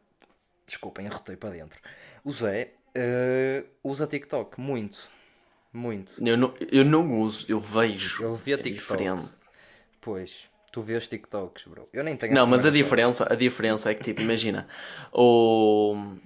[0.67, 1.79] Desculpem, arrotei para dentro.
[2.23, 5.09] O Zé eh, usa TikTok muito.
[5.73, 6.13] Muito.
[6.25, 8.23] Eu não, eu não uso, eu vejo.
[8.23, 8.97] Eu via é TikTok.
[8.97, 9.29] diferente.
[10.01, 11.87] Pois, tu vês TikToks, bro.
[11.93, 14.67] Eu nem tenho Não, mas a diferença, a diferença é que tipo, imagina,
[15.13, 16.17] o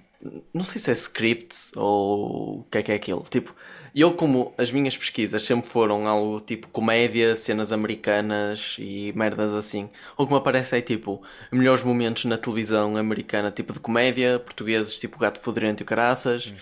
[0.52, 3.24] não sei se é script ou o que é que é aquilo.
[3.28, 3.54] Tipo,
[3.94, 9.88] eu como as minhas pesquisas sempre foram algo tipo comédia, cenas americanas e merdas assim.
[10.16, 14.98] O que me aparece é tipo melhores momentos na televisão americana, tipo de comédia, portugueses
[14.98, 16.52] tipo Gato Fodrento e Caraças.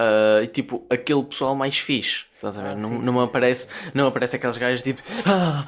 [0.00, 2.24] Ah, e tipo aquele pessoal mais fixe.
[2.34, 2.76] Estás a ver?
[2.76, 5.62] não, não me aparece, não aparece aqueles gajos tipo "Ah,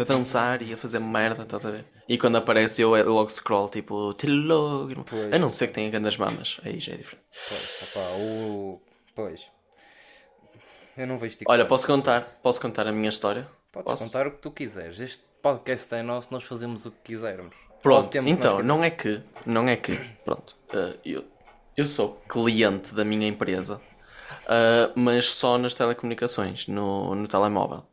[0.00, 1.84] a dançar e a fazer merda, estás a ver?
[2.08, 5.04] E quando aparece eu é logo scroll tipo telegram.
[5.04, 5.32] Pois.
[5.32, 7.24] A não ser que tenha grandes mamas, aí já é diferente.
[7.48, 8.80] Pois, opá, o...
[9.14, 9.46] pois.
[10.96, 11.52] Eu não vejo TikTok.
[11.52, 13.46] Olha, posso contar, posso contar a minha história?
[13.70, 14.04] Podes Posso?
[14.04, 14.98] contar o que tu quiseres.
[14.98, 17.54] Este podcast é nosso, nós fazemos o que quisermos.
[17.82, 18.64] Pronto, então, quisermos.
[18.66, 21.24] não é que, não é que, pronto, eh, eu,
[21.76, 23.80] eu sou cliente da minha empresa,
[24.48, 27.84] eh, mas só nas telecomunicações, no, no telemóvel.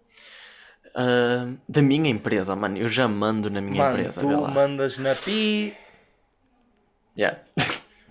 [0.95, 4.49] Eh, da minha empresa, mano, eu já mando na minha Mano, empresa, tu lá.
[4.49, 5.75] mandas na pi...
[7.17, 7.39] Yeah.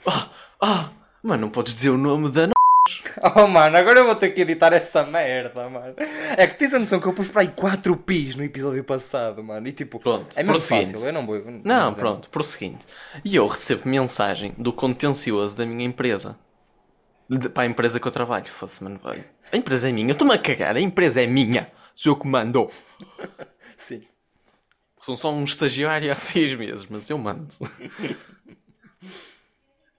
[0.06, 0.28] Ah,
[0.62, 0.90] ah,
[1.22, 2.51] mano, não podes dizer o nome da.
[3.36, 5.94] Oh mano, agora eu vou ter que editar essa merda, mano.
[6.36, 9.42] É que tens a noção que eu pus para aí 4 pis no episódio passado,
[9.44, 9.66] mano.
[9.68, 10.92] E tipo, Pronto, é mesmo prosseguinte.
[10.92, 11.40] fácil, eu não vou.
[11.64, 12.84] Não, dizer pronto, por seguinte.
[13.24, 16.36] E eu recebo mensagem do contencioso da minha empresa.
[17.30, 18.46] De- para a empresa que eu trabalho.
[18.48, 19.00] Fosse, mano,
[19.52, 20.08] a empresa é minha.
[20.08, 20.74] Eu estou-me a cagar.
[20.76, 21.70] A empresa é minha.
[21.94, 22.68] Sou eu que mando.
[23.78, 24.02] Sim.
[24.98, 27.48] Sou só um estagiário há seis meses, mas eu mando.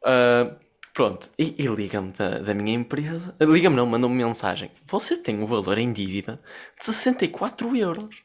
[0.05, 0.55] Ah,
[0.93, 3.35] pronto, e, e liga-me da, da minha empresa.
[3.39, 4.71] Liga-me não, manda-me mensagem.
[4.83, 6.41] Você tem um valor em dívida
[6.79, 8.23] de 64 euros.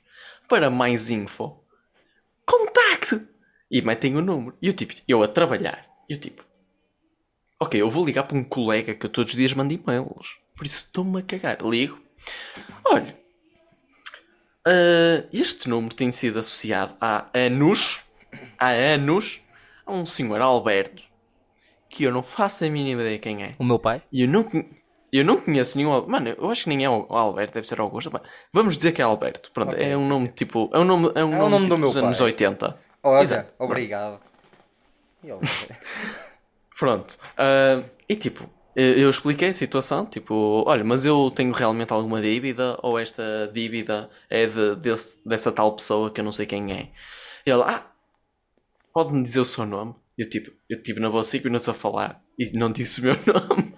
[0.49, 1.63] Para mais info,
[2.47, 3.27] contacte!
[3.71, 4.57] E metem o número.
[4.63, 5.87] E eu tipo, eu a trabalhar.
[6.09, 6.45] E eu tipo,
[7.61, 10.39] ok, eu vou ligar para um colega que eu todos os dias mando e-mails.
[10.57, 11.59] Por isso estou-me a cagar.
[11.63, 12.01] Ligo.
[12.85, 13.19] Olha,
[14.71, 18.05] ah, este número tem sido associado há anos,
[18.59, 19.41] há anos,
[19.87, 21.05] a um senhor Alberto,
[21.89, 23.55] que eu não faço a mínima ideia quem é.
[23.59, 24.03] O meu pai?
[24.13, 24.49] E eu não,
[25.13, 26.07] eu não conheço nenhum.
[26.07, 28.11] Mano, eu acho que nem é o Alberto, deve ser Augusto.
[28.53, 29.51] Vamos dizer que é Alberto.
[29.53, 30.71] Pronto, Ok, é um nome tipo.
[30.73, 32.27] É um nome, é um É nome, nome do tipo meu dos anos pai.
[32.27, 32.79] 80.
[33.03, 33.53] Olha, Exato.
[33.59, 34.21] obrigado.
[35.23, 35.41] E ele-
[36.79, 37.17] Pronto.
[37.37, 42.79] ah, e tipo, eu expliquei a situação, tipo, olha, mas eu tenho realmente alguma dívida,
[42.83, 46.93] ou esta dívida é de, desse- dessa tal pessoa que eu não sei quem é.
[47.47, 47.85] E ele, ah,
[48.93, 49.95] pode-me dizer o seu nome?
[50.19, 53.15] Eu tipo, eu tive na boa 5 minutos a falar e não disse o meu
[53.25, 53.73] nome.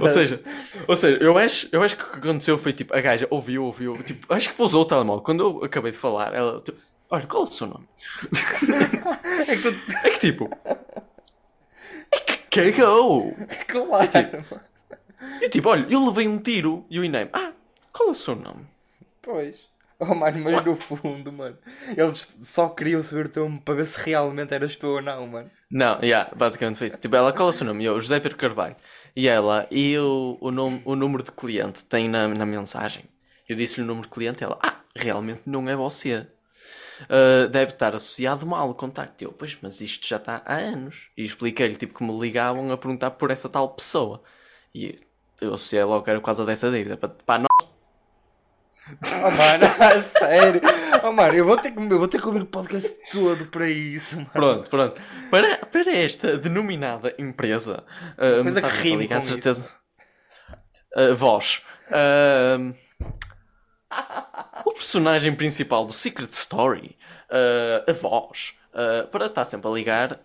[0.00, 0.42] ou seja,
[0.88, 3.64] ou seja, eu acho, eu acho que o que aconteceu foi tipo, a gaja ouviu,
[3.64, 5.22] ouviu, tipo, acho que pousou o telemóvel.
[5.22, 7.86] Quando eu acabei de falar, ela, tipo, olha, qual é o seu nome?
[9.46, 9.74] É que tu.
[10.04, 10.50] É que tipo,
[12.12, 13.34] é que cagou!
[13.66, 14.44] Claro.
[15.40, 17.52] E tipo, olha, eu levei um tiro e o INEM, ah,
[17.92, 18.66] qual é o seu nome?
[19.20, 19.68] Pois.
[20.00, 21.58] Oh, mano, mas no fundo, mano,
[21.94, 25.26] eles só queriam saber o teu nome para ver se realmente eras tu ou não,
[25.26, 25.50] mano.
[25.70, 26.96] Não, yeah, basicamente foi isso.
[26.96, 27.84] Tipo, ela, qual é o seu nome?
[27.84, 28.76] Eu, José Pedro Carvalho.
[29.14, 33.04] E ela, e o, o, nome, o número de cliente tem na, na mensagem.
[33.46, 36.26] Eu disse-lhe o número de cliente, ela, ah, realmente não é você.
[37.02, 39.22] Uh, deve estar associado mal o contacto.
[39.22, 41.10] Eu, pois, mas isto já está há anos.
[41.16, 44.22] E expliquei-lhe, tipo, que me ligavam a perguntar por essa tal pessoa.
[44.74, 44.98] E
[45.40, 46.96] eu associei logo que era por causa dessa dívida.
[46.96, 47.42] Para, para
[49.16, 50.60] Oh, mano, a sério.
[51.02, 53.68] Oh, mano, eu vou ter que, eu vou ter que ouvir o podcast todo para
[53.68, 54.30] isso, mano.
[54.32, 55.00] Pronto, pronto.
[55.30, 57.84] Para, para esta denominada empresa.
[58.14, 59.70] Uh, Coisa que rima com certeza.
[60.96, 61.62] Uh, voz.
[61.88, 62.74] Uh,
[64.64, 66.96] o personagem principal do Secret Story,
[67.30, 68.54] uh, a voz,
[69.10, 70.20] para estar sempre a ligar,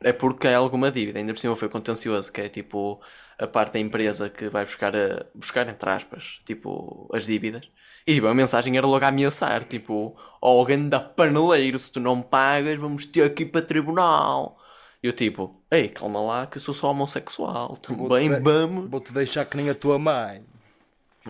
[0.00, 1.18] é porque há alguma dívida.
[1.18, 3.00] Ainda por cima foi contencioso, que é tipo
[3.38, 7.68] a parte da empresa que vai buscar, a, buscar entre aspas, tipo, as dívidas.
[8.06, 12.22] E tipo, a mensagem era logo a ameaçar, tipo, oh, ganda paneleiro, se tu não
[12.22, 14.58] pagas, vamos ter aqui para tribunal.
[15.02, 18.88] E eu tipo, ei, calma lá, que eu sou só homossexual, também vamos.
[18.90, 20.44] Vou-te deixar que nem a tua mãe.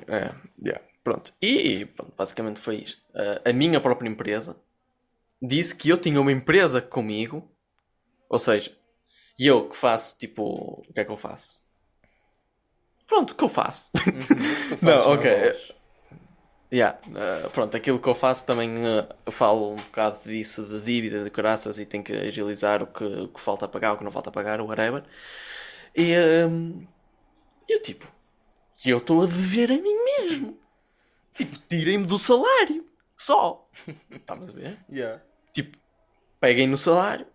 [0.06, 1.32] É, yeah, pronto.
[1.40, 3.04] E pronto, basicamente foi isto.
[3.44, 4.56] A minha própria empresa
[5.40, 7.50] disse que eu tinha uma empresa comigo,
[8.28, 8.76] ou seja,
[9.38, 11.64] eu que faço, tipo, o que é que eu faço?
[13.06, 13.90] Pronto, o que eu faço?
[14.06, 15.76] Uhum, não, ok.
[16.72, 21.24] Yeah, uh, pronto, aquilo que eu faço também uh, falo um bocado disso de dívidas
[21.24, 24.02] e caraças e tenho que agilizar o que, o que falta a pagar, o que
[24.02, 25.04] não falta a pagar, o whatever.
[25.94, 26.10] E
[27.68, 28.06] eu tipo,
[28.84, 30.58] eu estou a dever a mim mesmo.
[31.34, 32.84] Tipo, tirem-me do salário.
[33.16, 33.68] Só.
[34.10, 34.78] Estás a ver?
[34.90, 35.22] Yeah.
[35.52, 35.78] Tipo,
[36.40, 37.26] peguem no salário.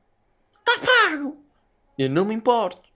[0.86, 1.44] Pago.
[1.98, 2.90] Eu não me importo.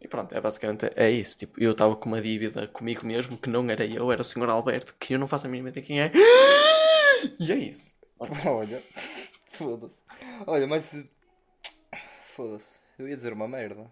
[0.00, 1.38] E pronto, é basicamente é isso.
[1.38, 4.50] Tipo, eu estava com uma dívida comigo mesmo que não era eu, era o Sr.
[4.50, 6.12] Alberto, que eu não faço a mínima ideia quem é.
[7.40, 7.90] E é isso.
[8.46, 8.82] Olha,
[9.50, 10.02] foda-se.
[10.46, 11.04] Olha, mas.
[12.26, 12.80] Foda-se.
[12.98, 13.90] Eu ia dizer uma merda.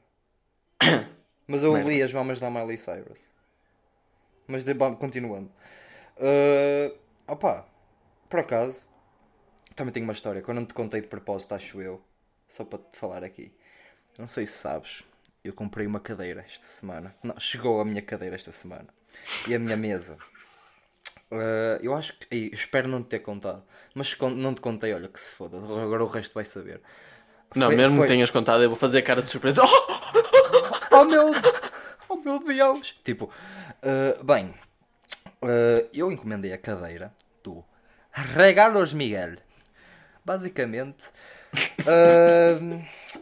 [1.46, 1.90] Mas eu merda.
[1.90, 3.32] li as mamas da Miley Cyrus.
[4.46, 5.50] Mas de, continuando.
[6.16, 7.66] Uh, opa,
[8.28, 8.88] por acaso,
[9.74, 12.02] também tenho uma história que eu não te contei de propósito, acho eu.
[12.52, 13.50] Só para te falar aqui.
[14.18, 15.02] Não sei se sabes
[15.42, 17.14] eu comprei uma cadeira esta semana.
[17.24, 18.88] Não, chegou a minha cadeira esta semana.
[19.48, 20.18] E a minha mesa.
[21.30, 22.26] Uh, eu acho que.
[22.30, 23.64] Ei, espero não te ter contado.
[23.94, 25.56] Mas não te contei, olha que se foda.
[25.56, 26.82] Agora o resto vai saber.
[27.56, 28.06] Não, foi, mesmo foi...
[28.06, 29.62] que tenhas contado, eu vou fazer a cara de surpresa.
[30.94, 31.32] Oh, meu,
[32.10, 32.94] oh meu Deus!
[33.02, 34.54] Tipo, uh, bem,
[35.42, 37.12] uh, eu encomendei a cadeira
[37.42, 37.64] do
[38.12, 39.38] Regalos Miguel.
[40.22, 41.06] Basicamente,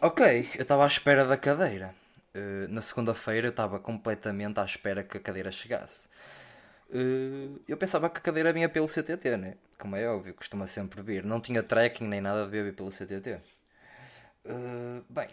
[0.01, 1.93] ok, eu estava à espera da cadeira.
[2.33, 6.07] Uh, na segunda-feira eu estava completamente à espera que a cadeira chegasse.
[6.89, 9.55] Uh, eu pensava que a cadeira vinha pelo CTT, né?
[9.77, 11.23] Como é óbvio, costuma sempre vir.
[11.23, 13.33] Não tinha tracking nem nada de vir pelo CTT.
[13.33, 13.39] Uh,
[14.45, 15.27] eh, bem,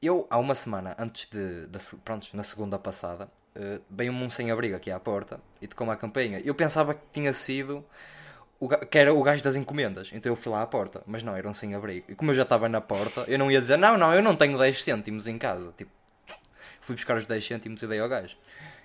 [0.00, 4.74] eu há uma semana antes de, de pronto, na segunda passada, uh, veio-me um sem-abrigo
[4.76, 6.40] aqui à porta e tocou-me a campainha.
[6.40, 7.84] Eu pensava que tinha sido
[8.58, 10.10] o, que era o gajo das encomendas.
[10.12, 12.06] Então eu fui lá à porta, mas não, era um sem-abrigo.
[12.10, 14.34] E como eu já estava na porta, eu não ia dizer, não, não, eu não
[14.36, 15.72] tenho 10 cêntimos em casa.
[15.76, 15.90] Tipo,
[16.80, 18.36] Fui buscar os 10 cêntimos e dei ao gajo.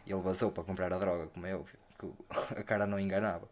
[0.05, 1.77] E ele vazou para comprar a droga, como é óbvio.
[1.97, 2.07] Que
[2.59, 3.47] a cara não enganava.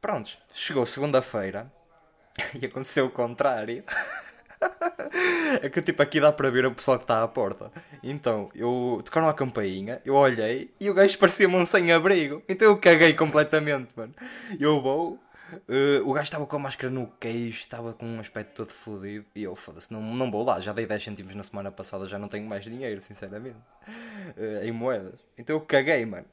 [0.00, 1.72] Prontos, chegou segunda-feira
[2.60, 3.82] e aconteceu o contrário.
[5.62, 7.70] é que tipo aqui dá para ver o pessoal que está à porta.
[8.02, 12.42] Então, eu tocaram a campainha, eu olhei e o gajo parecia-me um sem-abrigo.
[12.48, 14.14] Então eu caguei completamente, mano.
[14.58, 15.18] Eu vou,
[15.68, 19.24] Uh, o gajo estava com a máscara no queixo, estava com um aspecto todo fodido.
[19.34, 20.60] E eu, foda-se, não, não vou lá.
[20.60, 23.58] Já dei 10 centimos na semana passada, já não tenho mais dinheiro, sinceramente.
[24.36, 25.20] Uh, em moedas.
[25.38, 26.26] Então eu caguei, mano.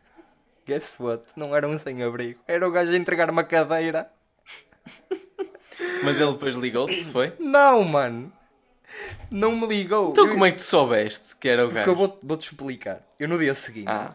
[0.66, 1.24] Guess what?
[1.36, 2.40] Não era um sem-abrigo.
[2.46, 4.10] Era o gajo a entregar uma cadeira.
[6.04, 7.32] Mas ele depois ligou-te, se foi?
[7.38, 8.32] Não, mano.
[9.30, 10.10] Não me ligou.
[10.10, 10.32] Então eu...
[10.32, 11.90] como é que tu soubeste que era o Porque gajo?
[11.90, 13.02] eu vou-te vou explicar.
[13.18, 14.14] Eu no dia seguinte ah.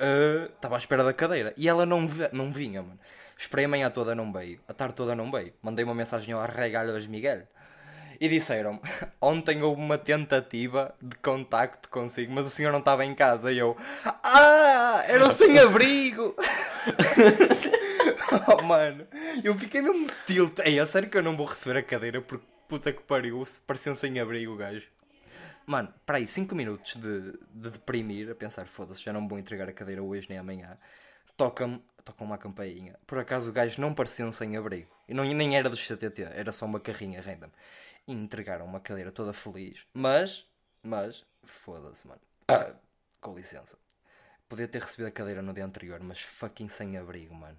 [0.00, 2.98] uh, estava à espera da cadeira e ela não, não vinha, mano.
[3.38, 4.60] Esperei a manhã toda, não veio.
[4.66, 5.52] A tarde toda, não veio.
[5.62, 7.46] Mandei uma mensagem ao Regalhos Miguel.
[8.18, 8.80] E disseram
[9.20, 13.52] ontem houve uma tentativa de contacto consigo, mas o senhor não estava em casa.
[13.52, 16.34] E eu, ah, era sem-abrigo.
[18.48, 19.06] oh, mano,
[19.44, 20.58] eu fiquei mesmo tilt.
[20.60, 23.96] É, sério que eu não vou receber a cadeira porque puta que pariu, parecia um
[23.96, 24.88] sem-abrigo o gajo.
[25.66, 29.68] Mano, para aí, 5 minutos de, de deprimir, a pensar, foda-se, já não vou entregar
[29.68, 30.78] a cadeira hoje nem amanhã.
[31.36, 32.94] Toca-me tocam uma campainha.
[33.06, 34.88] Por acaso o gajo não parecia um sem-abrigo.
[35.08, 37.50] E não, nem era do CTT, era só uma carrinha random.
[38.06, 39.84] E entregaram uma cadeira toda feliz.
[39.92, 40.46] Mas,
[40.82, 42.20] mas, foda-se, mano.
[42.48, 42.70] Ah,
[43.20, 43.76] com licença.
[44.48, 47.58] podia ter recebido a cadeira no dia anterior, mas fucking sem abrigo, mano.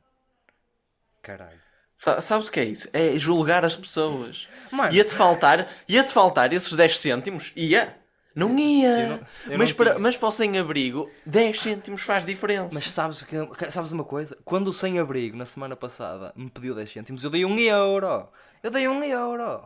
[1.22, 1.60] Caralho.
[1.98, 2.88] Sa- Sabes o que é isso?
[2.94, 4.48] É julgar as pessoas.
[4.94, 7.52] Ia-te faltar, ia-te faltar esses 10 cêntimos?
[7.56, 7.98] Ia.
[8.38, 8.88] Não ia.
[8.88, 9.20] Eu não-
[9.54, 12.70] eu mas, não para, mas para o sem-abrigo, 10 cêntimos faz diferença.
[12.74, 13.36] Mas sabes, que,
[13.72, 14.38] sabes uma coisa?
[14.46, 18.28] Quando o sem-abrigo, na semana passada, me pediu 10 cêntimos, eu dei um euro.
[18.62, 19.62] Eu dei um euro.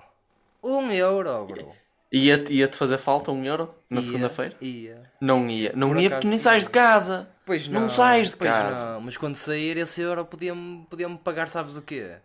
[0.63, 1.71] Um euro, bro.
[2.13, 4.55] Ia-te ia fazer falta um euro na segunda-feira?
[4.61, 5.01] Ia.
[5.19, 5.71] Não ia.
[5.75, 7.29] Não Por ia porque nem sais de casa.
[7.45, 8.93] Pois não, não, sais de pois casa.
[8.93, 9.01] Não.
[9.01, 12.15] Mas quando sair, esse euro podia-me podia -me pagar, sabes o quê?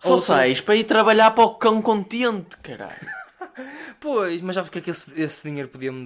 [0.00, 3.23] Só Outro- sais para ir trabalhar para o cão contente, caralho.
[4.00, 6.04] Pois, mas já porque é que esse, esse dinheiro podia-me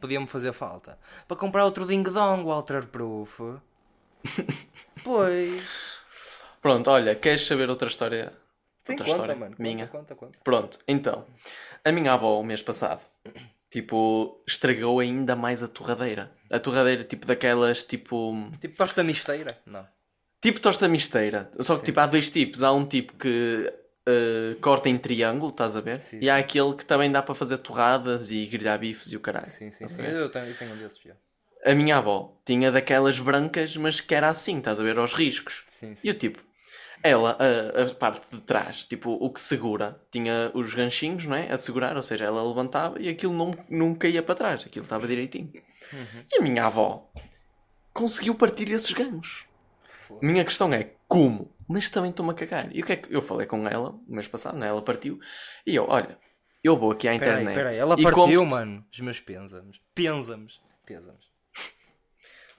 [0.00, 0.98] podia-me fazer falta?
[1.26, 3.40] Para comprar outro ding-dong, Walter Proof.
[5.04, 6.00] pois.
[6.60, 8.32] Pronto, olha, queres saber outra história?
[8.84, 9.56] Sim, outra conta, história mano.
[9.58, 9.86] Minha?
[9.88, 10.38] Conta, conta.
[10.44, 11.26] Pronto, então,
[11.84, 13.00] a minha avó, o mês passado,
[13.70, 16.30] tipo, estragou ainda mais a torradeira.
[16.50, 19.58] A torradeira, tipo, daquelas, tipo, Tipo tosta misteira?
[19.66, 19.86] Não.
[20.40, 21.50] tipo tosta misteira.
[21.60, 22.62] Só que, tipo, há dois tipos.
[22.62, 23.72] Há um tipo que
[24.06, 26.00] eh, corta em triângulo, estás a ver?
[26.00, 26.18] Sim.
[26.20, 29.48] E há aquele que também dá para fazer torradas e grelhar bifes e o caralho.
[29.48, 30.02] Sim, sim, sim.
[30.02, 31.14] Eu tenho, eu tenho um desses já.
[31.64, 34.98] A minha avó tinha daquelas brancas, mas que era assim, estás a ver?
[34.98, 35.64] Aos riscos.
[35.68, 36.08] Sim, sim.
[36.08, 36.42] E o tipo,
[37.02, 41.52] ela, a, a parte de trás, tipo, o que segura, tinha os ganchinhos, não é?
[41.52, 45.06] A segurar, ou seja, ela levantava e aquilo não, não caía para trás, aquilo estava
[45.06, 45.52] direitinho.
[46.32, 47.10] E a minha avó
[47.92, 49.49] conseguiu partir esses ganchos.
[50.10, 50.26] Foda.
[50.26, 51.54] Minha questão é como?
[51.68, 52.68] Mas também estou-me a cagar.
[52.74, 54.68] E o que é que eu falei com ela no mês passado, né?
[54.68, 55.18] Ela partiu.
[55.66, 56.18] E eu, olha,
[56.62, 57.54] eu vou aqui à Peraí, internet.
[57.54, 57.78] peraí.
[57.78, 58.84] Ela e partiu, mano.
[58.92, 59.80] Os meus pêsames.
[59.94, 60.60] Pêsames.
[60.84, 61.24] Pêsames.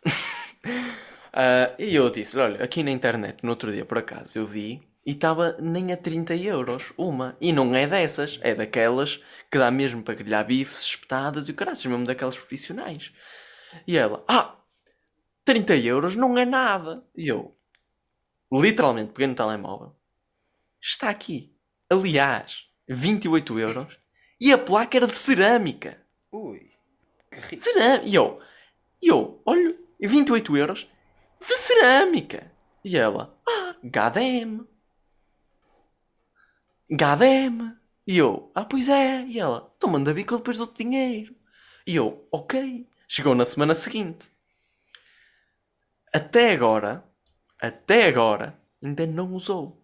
[1.34, 4.82] Ah, e eu disse: Olha, aqui na internet, no outro dia por acaso, eu vi
[5.06, 7.38] e estava nem a 30 euros uma.
[7.40, 11.54] E não é dessas, é daquelas que dá mesmo para grelhar bifes, espetadas e o
[11.54, 13.14] caraças, mesmo daquelas profissionais.
[13.88, 14.56] E ela: Ah,
[15.52, 17.04] 30 euros não é nada.
[17.14, 17.54] E eu,
[18.50, 19.94] literalmente, peguei no telemóvel:
[20.82, 21.54] Está aqui.
[21.90, 24.00] Aliás, 28 euros
[24.40, 26.02] e a placa era de cerâmica.
[26.32, 26.72] Ui.
[27.30, 27.64] Que rico.
[27.64, 28.08] Cerâmica.
[28.08, 28.42] E eu,
[29.02, 30.88] e eu, olho, 28 euros
[31.46, 32.50] de cerâmica.
[32.82, 34.66] E ela, ah, gadem.
[36.90, 37.76] Gadem.
[38.08, 39.26] E eu, ah, pois é.
[39.26, 41.36] E ela, então manda bico depois dou-te dinheiro.
[41.86, 42.88] E eu, ok.
[43.06, 44.30] Chegou na semana seguinte.
[46.14, 47.04] Até agora,
[47.60, 49.82] até agora, ainda não usou.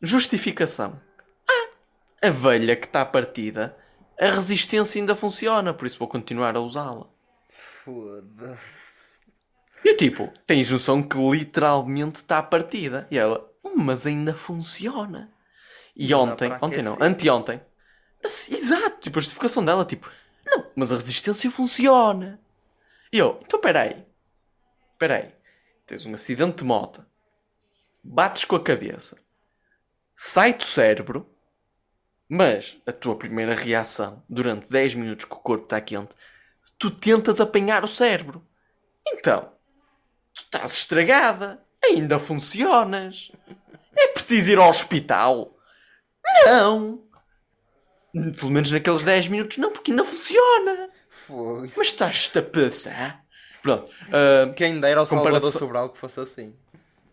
[0.00, 1.00] Justificação.
[1.48, 3.76] Ah, a velha que está partida,
[4.20, 7.06] a resistência ainda funciona, por isso vou continuar a usá-la.
[7.48, 9.20] Foda-se.
[9.84, 13.06] E eu tipo, tens noção que literalmente está partida.
[13.10, 15.32] E ela, "Hum, mas ainda funciona.
[15.94, 17.60] E Não ontem, ontem não, anteontem,
[18.24, 20.10] assim, exato, tipo, a justificação dela, tipo,
[20.44, 22.38] não, mas a resistência funciona.
[23.12, 24.04] E eu, então peraí,
[24.98, 25.32] peraí,
[25.86, 27.04] tens um acidente de moto,
[28.02, 29.20] bates com a cabeça,
[30.14, 31.30] sai do cérebro,
[32.28, 36.14] mas a tua primeira reação, durante 10 minutos que o corpo está quente,
[36.78, 38.46] tu tentas apanhar o cérebro.
[39.06, 39.52] Então,
[40.34, 41.64] tu estás estragada.
[41.84, 43.30] Ainda funcionas.
[43.94, 45.56] É preciso ir ao hospital?
[46.44, 47.06] Não.
[48.12, 50.90] Pelo menos naqueles 10 minutos não, porque ainda funciona.
[51.08, 51.62] Fogo.
[51.76, 53.25] Mas estás-te a passar?
[53.66, 53.92] Pronto.
[54.12, 56.54] ah, Quem dera ao Salvador Comparação- Sobral que fosse assim.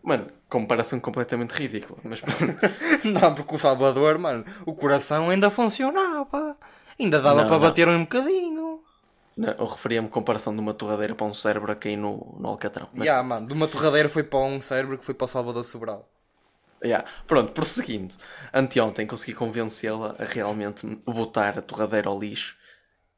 [0.02, 1.98] mano, comparação completamente ridícula.
[2.04, 2.20] Mas.
[3.04, 6.56] Não, porque o Salvador, mano, o coração ainda funcionava.
[6.98, 7.60] Ainda dava Não, para não.
[7.60, 8.80] bater um bocadinho.
[9.36, 12.88] Não, eu referia-me comparação de uma torradeira para um cérebro a cair no, no Alcatrão.
[12.94, 15.64] Mas, Ya, mano, de uma torradeira foi para um cérebro que foi para o Salvador
[15.64, 16.08] Sobral.
[16.84, 17.04] yeah.
[17.26, 18.14] Pronto, prosseguindo.
[18.52, 22.56] Anteontem consegui convencê-la a realmente botar a torradeira ao lixo.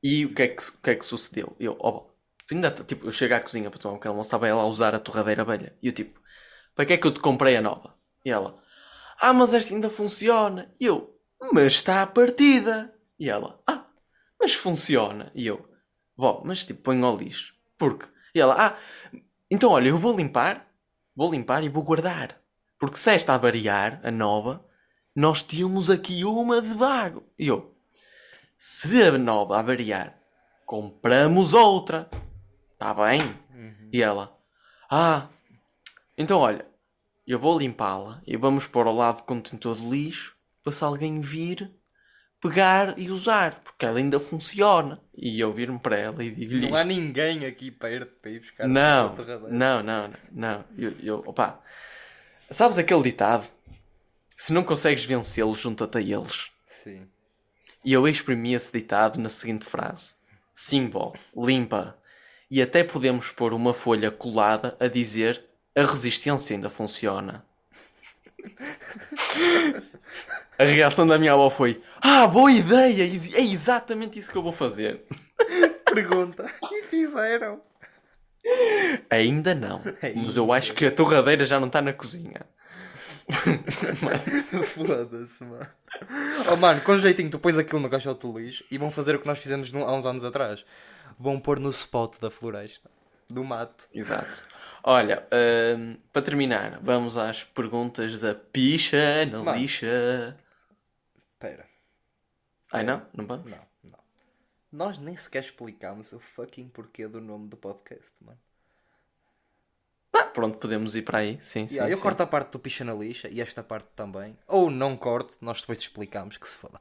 [0.03, 1.55] E o que é que, o que, é que sucedeu?
[1.61, 2.07] Eu, tu
[2.55, 4.95] ainda, tipo, eu chego à cozinha para tomar um pequeno almoço, estava ela a usar
[4.95, 5.77] a torradeira velha.
[5.83, 6.21] E eu tipo,
[6.75, 7.95] para que é que eu te comprei a nova?
[8.25, 8.61] E ela,
[9.21, 10.75] ah, mas esta ainda funciona.
[10.81, 11.19] E eu,
[11.53, 12.95] mas está à partida.
[13.19, 13.87] E ela, ah,
[14.39, 15.31] mas funciona.
[15.35, 15.69] E eu,
[16.17, 17.55] bom, mas tipo, põe ao lixo.
[17.79, 18.07] Porque?
[18.35, 18.77] E ela, ah,
[19.51, 20.69] então olha, eu vou limpar,
[21.15, 22.41] vou limpar e vou guardar.
[22.79, 24.65] Porque se esta a variar, a nova,
[25.15, 27.25] nós tínhamos aqui uma de vago.
[27.39, 27.75] E eu,
[28.59, 30.19] se a nova a variar,
[30.67, 32.11] compramos outra.
[32.77, 33.35] Está bem?
[33.91, 34.39] E ela,
[34.91, 35.29] ah,
[36.17, 36.67] então olha,
[37.27, 41.19] eu vou limpá-la e vamos pôr ao lado do contentor de lixo para se alguém
[41.23, 41.71] vir,
[42.39, 45.01] pegar e usar, porque ela ainda funciona.
[45.17, 48.69] E eu vir-me para ela e digo-lhe Não há ninguém aqui perto para ir buscar
[48.69, 50.65] Não, não, não, não, não.
[50.77, 51.59] Eu, eu, opa,
[52.51, 53.51] sabes aquele ditado?
[54.29, 56.51] Se não consegues vencê-los, junta-te a eles.
[56.69, 57.09] Sim.
[57.83, 60.17] E eu exprimi esse ditado na seguinte frase:
[60.53, 61.97] Simbo, limpa.
[62.51, 65.45] E até podemos pôr uma folha colada a dizer
[65.75, 67.45] a resistência ainda funciona.
[70.59, 73.03] A reação da minha avó foi: Ah, boa ideia!
[73.35, 75.03] É exatamente isso que eu vou fazer.
[75.93, 76.51] Pergunta.
[76.73, 77.61] E fizeram.
[79.11, 79.83] Ainda não.
[80.15, 82.47] Mas eu acho que a torradeira já não está na cozinha.
[84.67, 85.67] Foda-se, mano.
[86.53, 89.19] Oh, mano, com jeitinho, tu pões aquilo no caixote do lixo e vão fazer o
[89.19, 90.65] que nós fizemos há uns anos atrás.
[91.19, 92.91] Vão pôr no spot da floresta,
[93.29, 93.89] do mato.
[93.93, 94.47] Exato.
[94.83, 95.27] Olha,
[95.77, 99.59] hum, para terminar, vamos às perguntas da picha na Mano.
[99.59, 100.37] lixa.
[101.39, 101.67] Pera.
[102.73, 103.05] Ai não?
[103.13, 103.51] Não vamos?
[103.51, 103.59] Não,
[103.91, 103.99] não.
[104.71, 108.39] Nós nem sequer explicámos o fucking porquê do nome do podcast, mano.
[110.13, 111.39] Ah, pronto, podemos ir para aí.
[111.43, 111.75] Sim, sim.
[111.75, 112.03] Yeah, eu sim.
[112.03, 114.37] corto a parte do picha na lixa e esta parte também.
[114.47, 116.81] Ou não corto, nós depois explicamos que se foda.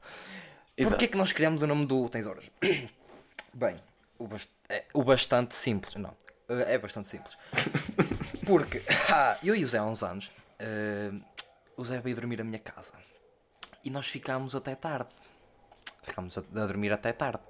[0.76, 0.94] Exato.
[0.94, 2.50] Porquê que nós criamos o nome do Tens Horas?
[3.52, 3.76] Bem,
[4.18, 5.94] o, bast- é, o bastante simples.
[5.94, 6.14] Não,
[6.48, 7.36] é bastante simples.
[8.46, 11.10] Porque ah, eu e o Zé há uns anos, eh,
[11.76, 12.92] o Zé veio dormir à minha casa
[13.84, 15.08] e nós ficámos até tarde.
[16.02, 17.40] Ficámos a, a dormir até tarde.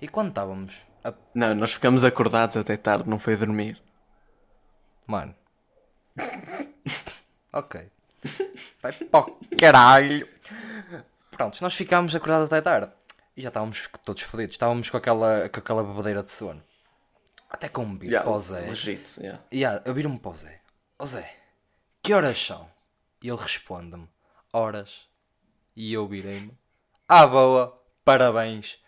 [0.00, 3.80] E quando estávamos a Não, nós ficamos acordados até tarde, não foi dormir.
[5.06, 5.34] Mano.
[7.52, 7.90] ok.
[8.82, 10.28] Vai para o caralho.
[11.30, 12.92] Prontos, nós ficámos acordados até tarde.
[13.36, 14.54] E já estávamos todos fodidos.
[14.54, 16.62] Estávamos com aquela, com aquela babadeira de sono.
[17.48, 18.60] Até com um vir Yeah, para o Zé.
[18.60, 19.42] legit, yeah.
[19.50, 20.60] E yeah, eu viro-me para o Zé.
[20.98, 21.34] Ó Zé,
[22.02, 22.70] que horas são?
[23.22, 24.08] E ele responde-me.
[24.52, 25.08] Horas.
[25.74, 26.56] E eu virei-me.
[27.08, 27.80] Ah, boa.
[28.04, 28.78] Parabéns.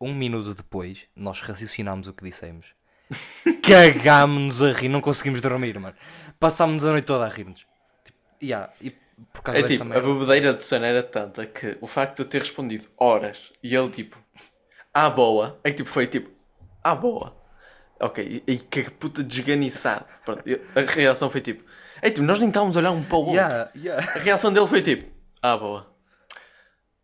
[0.00, 2.66] Um minuto depois, nós raciocinámos o que dissemos.
[3.62, 5.96] Cagámos-nos a rir, não conseguimos dormir, mano.
[6.40, 7.66] Passámos a noite toda a rir-nos.
[8.04, 8.90] Tipo, yeah, e
[9.32, 10.06] por causa É tipo, a merda.
[10.14, 13.90] bebedeira de sono era tanta que o facto de eu ter respondido horas e ele
[13.90, 14.16] tipo,
[14.94, 16.30] ah boa, é que tipo foi tipo,
[16.82, 17.36] ah boa.
[18.00, 20.06] Ok, e, e que puta desganiçado.
[20.24, 21.64] Pronto, eu- a reação foi tipo,
[22.00, 23.34] é tipo, nós nem estávamos a olhar um para o outro.
[23.34, 24.06] Yeah, yeah.
[24.14, 25.08] A reação dele foi tipo,
[25.40, 25.92] ah boa.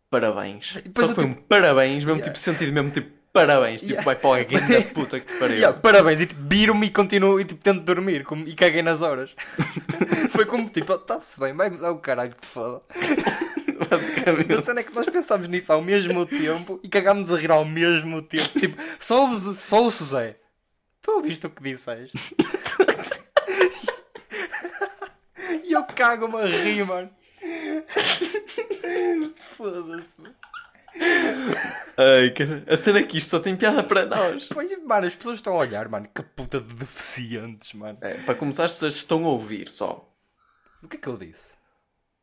[0.09, 0.75] Parabéns.
[0.97, 3.81] Só foi um parabéns, mesmo tipo sentido mesmo tipo, parabéns.
[3.81, 4.05] Tipo, Yeah.
[4.05, 5.55] vai para a grande puta que te pariu.
[5.57, 9.01] Yeah, parabéns, e tipo, viro-me e continuo e tipo, tento dormir como- e caguei nas
[9.01, 9.31] horas.
[10.31, 12.81] Foi como tipo, está-se bem, vai gozar o caralho que te foda.
[13.89, 14.51] Basicamente.
[14.53, 17.63] A cena é que nós pensámos nisso ao mesmo tempo e cagámos a rir ao
[17.65, 18.59] mesmo tempo.
[18.59, 20.35] Tipo, só ouves, só o Zé.
[21.01, 22.35] Tu ouviste o que disseste?
[25.63, 27.09] e eu cago-me a rir, mano.
[29.55, 30.21] Foda-se.
[30.21, 30.35] mano.
[31.97, 32.63] Ai, cara.
[32.67, 34.45] A cena é que isto só tem piada para nós.
[34.45, 36.07] Pois, mano, as pessoas estão a olhar, mano.
[36.13, 37.97] Que puta de deficientes, mano.
[38.01, 40.07] É, para começar, as pessoas estão a ouvir só.
[40.81, 41.57] O que é que eu disse?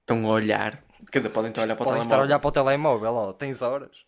[0.01, 0.81] Estão a olhar.
[1.12, 2.27] Quer dizer, podem estar a olhar para o Podem estar a telemóvel.
[2.29, 3.33] olhar para o telemóvel, ó.
[3.33, 4.05] Tens horas.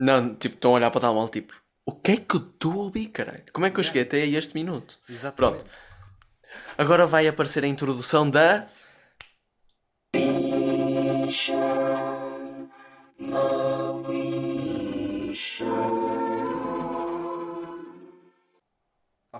[0.00, 2.72] Não, tipo, estão a olhar para o telemóvel, tipo, o que é que eu estou
[2.72, 3.44] a ouvir, caralho?
[3.52, 4.98] Como é que eu cheguei até a este minuto?
[5.08, 5.64] Exatamente.
[5.64, 5.70] Pronto.
[6.78, 8.66] Agora vai aparecer a introdução da.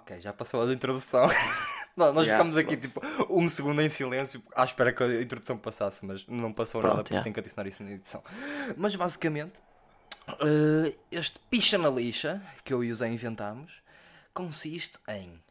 [0.08, 1.26] Ok, já passou a introdução.
[1.94, 5.58] Não, nós Yeah, ficamos aqui tipo um segundo em silêncio à espera que a introdução
[5.58, 7.24] passasse, mas não passou Pronto, nada porque yeah.
[7.24, 8.22] tenho que adicionar isso na edição.
[8.76, 9.60] Mas basicamente,
[10.28, 13.82] eh, este picha na lixa que eu e o Zé inventámos
[14.32, 15.42] consiste em.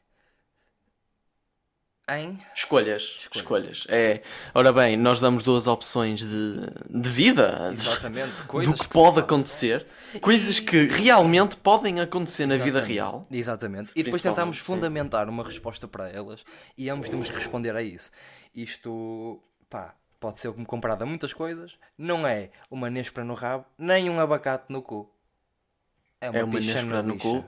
[2.09, 2.37] Em.
[2.55, 3.27] Escolhas.
[3.35, 3.85] Escolhas.
[3.89, 4.21] É,
[4.53, 6.55] ora bem, nós damos duas opções de,
[6.89, 7.69] de vida.
[7.73, 9.85] Exatamente, Do coisas que se pode acontecer.
[10.21, 12.93] Coisas que realmente podem acontecer na vida Exatamente.
[12.93, 13.27] real.
[13.29, 13.91] Exatamente.
[13.93, 14.63] E depois sim.
[14.63, 16.45] fundamentar uma resposta para elas
[16.77, 18.09] e ambos temos que responder a isso.
[18.55, 23.65] Isto, pá, pode ser como comparado a muitas coisas, não é uma néspera no rabo,
[23.77, 25.13] nem um abacate no cu.
[26.21, 26.53] É uma, É uma
[26.85, 27.27] na no lixa.
[27.27, 27.45] cu.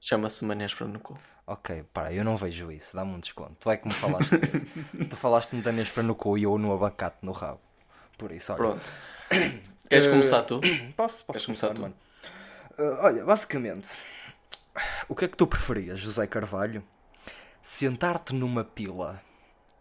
[0.00, 1.18] Chama-se Manespra no cu.
[1.46, 3.56] Ok, para, eu não vejo isso, dá-me um desconto.
[3.60, 4.66] Tu é que me falaste disso.
[5.08, 7.60] tu falaste-me da néspera no cu e eu no abacate no rabo.
[8.18, 8.62] Por isso, olha.
[8.62, 8.90] Pronto.
[9.90, 10.60] Queres Eh, começar tu?
[10.96, 11.82] Posso, posso Queres começar, começar tu?
[11.82, 11.94] mano?
[12.78, 13.98] Ah, olha, basicamente,
[15.08, 16.82] o que é que tu preferias, José Carvalho?
[17.62, 19.22] Sentar-te numa pila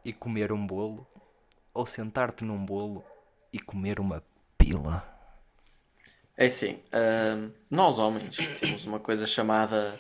[0.05, 1.07] e comer um bolo?
[1.73, 3.03] Ou sentar-te num bolo
[3.53, 4.23] e comer uma
[4.57, 5.05] pila?
[6.37, 9.99] É assim, ahm, nós homens temos uma coisa chamada.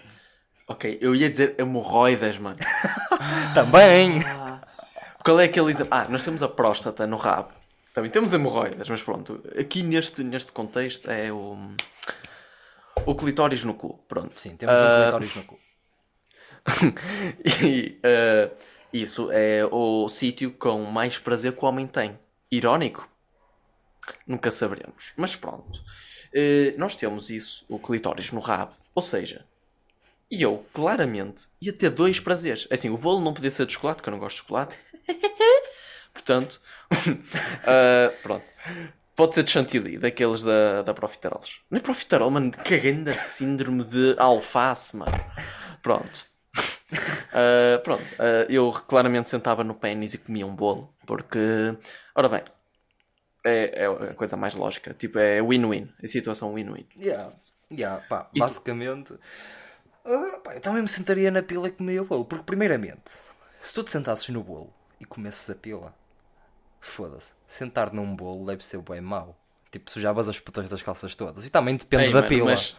[0.71, 2.55] Ok, eu ia dizer hemorroidas, mano.
[3.53, 4.23] Também!
[5.21, 5.89] Qual é aquele exame?
[5.91, 7.51] Ah, nós temos a próstata no rabo.
[7.93, 9.43] Também temos hemorroidas, mas pronto.
[9.59, 11.57] Aqui neste, neste contexto é o.
[13.05, 13.97] O clitóris no cu.
[14.07, 14.33] Pronto.
[14.33, 15.59] Sim, temos Ah, um clitóris no cu.
[17.65, 18.49] e ah,
[18.93, 22.17] isso é o sítio com mais prazer que o homem tem.
[22.49, 23.09] Irónico?
[24.25, 25.11] Nunca saberemos.
[25.17, 25.83] Mas pronto.
[26.33, 28.73] Eh, nós temos isso, o clitóris no rabo.
[28.95, 29.45] Ou seja,
[30.31, 32.67] eu claramente ia ter dois prazeres.
[32.71, 34.77] Assim, o bolo não podia ser de chocolate, porque eu não gosto de chocolate.
[36.13, 36.61] Portanto,
[37.67, 38.45] ah, pronto.
[39.15, 41.59] Pode ser de chantilly, daqueles da, da Profiteroles.
[41.69, 45.11] Não é Profiterol, mano, cagando a síndrome de alface, mano.
[45.81, 46.25] Pronto.
[47.33, 51.39] Ah, pronto, ah, eu claramente sentava no pênis e comia um bolo, porque,
[52.15, 52.43] ora bem,
[53.43, 54.93] é, é a coisa mais lógica.
[54.93, 55.89] Tipo, é win-win.
[56.01, 56.85] É situação win-win.
[56.99, 57.33] Yeah.
[57.71, 59.13] Yeah, pá, basicamente.
[60.43, 62.25] Pá, eu também me sentaria na pila e comia o bolo.
[62.25, 63.11] Porque, primeiramente,
[63.59, 65.93] se tu te sentasses no bolo e comesses a pila,
[66.81, 69.37] foda-se, sentar num bolo deve ser bem mau.
[69.71, 71.45] Tipo, sujavas as putas das calças todas.
[71.47, 72.51] E também depende Ei, da mano, pila.
[72.51, 72.75] mas-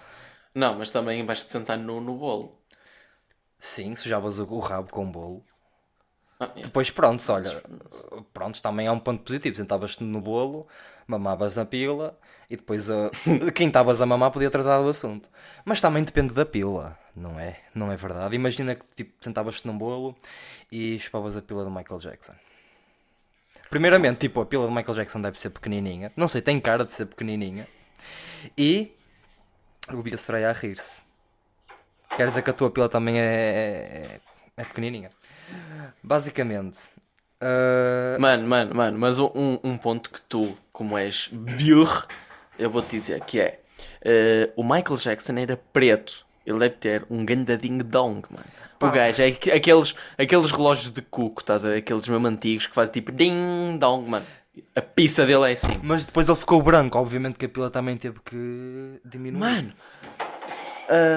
[0.54, 2.58] não, mas também vais-te sentar no, no bolo.
[3.58, 5.42] Sim, sujavas o o rabo com o bolo.
[6.42, 6.52] Ah.
[6.56, 7.62] Depois, pronto, olha,
[8.32, 9.56] pronto, também há um ponto positivo.
[9.56, 10.66] Sentavas-te no bolo,
[11.06, 12.18] mamavas na pila
[12.50, 13.10] e depois ah,
[13.54, 15.30] quem estavas a mamar podia tratar do assunto.
[15.64, 17.60] Mas também depende da pila, não é?
[17.74, 18.34] Não é verdade?
[18.34, 20.16] Imagina que tipo, sentavas-te num bolo
[20.70, 22.34] e chupavas a pila do Michael Jackson.
[23.70, 26.12] Primeiramente, tipo, a pila do Michael Jackson deve ser pequenininha.
[26.16, 27.68] Não sei, tem cara de ser pequenininha.
[28.58, 28.92] E
[29.90, 31.04] o Bia Sereia a rir-se.
[32.16, 34.20] Quer dizer que a tua pila também é, é,
[34.56, 35.08] é pequenininha.
[36.02, 36.78] Basicamente.
[37.40, 42.06] ah, Mano, mano, mano, mas um, um- um ponto que tu, como és birr,
[42.58, 43.60] eu vou-te dizer que é
[44.04, 46.24] eh, o Michael Jackson era preto.
[46.44, 48.44] Ele deve ter um gandadinho dong, mano.
[48.82, 51.76] O gajo é aqu- aqueles, aqueles relógios de cuco, estás a ver?
[51.78, 54.26] Aqueles mesmo antigos que fazem tipo ding dong, mano.
[54.74, 55.78] A pizza dele é assim.
[55.84, 59.38] Mas depois ele ficou branco, obviamente que a pila também teve que diminuir.
[59.40, 59.72] Mano,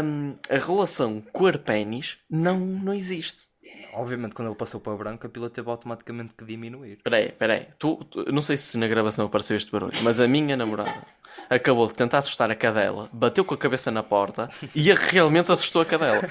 [0.04, 3.46] hum, a relação cor-pênis não, não existe.
[3.94, 6.98] Obviamente quando ele passou para branco a pila teve automaticamente que diminuir.
[7.04, 7.68] Peraí, peraí.
[7.80, 10.96] Tu, tu- não sei se na gravação apareceu este barulho, mas a minha namorada
[11.50, 15.82] acabou de tentar assustar a cadela, bateu com a cabeça na porta e realmente assustou
[15.82, 16.22] a cadela.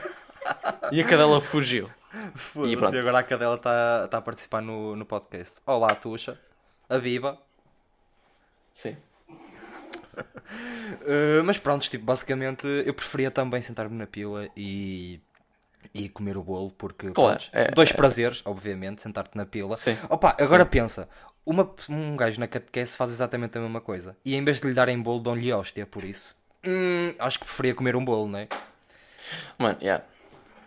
[0.93, 1.89] E a cadela fugiu.
[2.35, 2.95] Foda-se, pronto.
[2.95, 5.61] e agora a cadela está tá a participar no, no podcast.
[5.67, 6.39] Olá, Tuxa.
[6.89, 7.39] A viva.
[8.73, 8.97] Sim.
[10.17, 15.21] Uh, mas pronto, tipo, basicamente eu preferia também sentar-me na pila e,
[15.93, 19.77] e comer o bolo, porque Claro, pronto, é- dois prazeres, obviamente, sentar-te na pila.
[19.77, 19.97] Sim.
[20.09, 21.09] Opa, agora pensa,
[21.45, 24.17] uma, um gajo na catequese faz exatamente a mesma coisa.
[24.25, 26.37] E em vez de lhe darem bolo, dão-lhe hóstia, por isso.
[26.67, 28.49] hum, acho que preferia comer um bolo, não é?
[29.59, 30.05] Mano, yeah.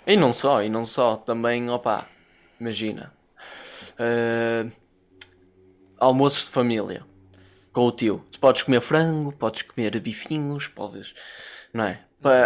[0.06, 1.16] E não só, e não só.
[1.16, 2.08] Também, opa,
[2.60, 3.14] imagina.
[4.00, 4.66] eh,
[6.00, 7.06] almoços de família.
[7.74, 8.26] Com o tio.
[8.32, 11.14] Tu podes comer frango, podes comer bifinhos, podes...
[11.74, 12.00] Não é?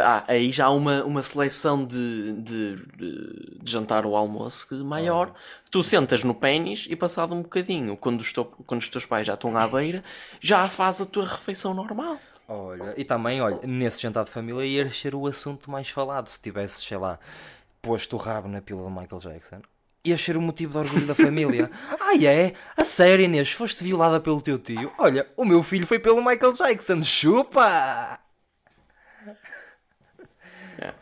[0.04, 5.34] Ah, aí já há uma, uma seleção de, de, de- jantar ou almoço que maior.
[5.72, 9.26] Tu sentas no pênis e passado um bocadinho, quando os, teu- quando os teus pais
[9.26, 10.04] já estão à beira,
[10.42, 12.18] já faz a tua refeição normal.
[12.48, 16.42] Olha, e também, olha, nesse jantar de família ia ser o assunto mais falado se
[16.42, 17.18] tivesse, sei lá,
[17.82, 19.62] posto o rabo na pila do Michael Jackson.
[20.04, 21.72] Ia ser o motivo de orgulho da família.
[22.00, 22.54] Ai é?
[22.76, 24.92] A sério, Inês, foste violada pelo teu tio?
[24.98, 27.02] Olha, o meu filho foi pelo Michael Jackson.
[27.02, 28.20] Chupa!
[30.80, 30.94] Yeah.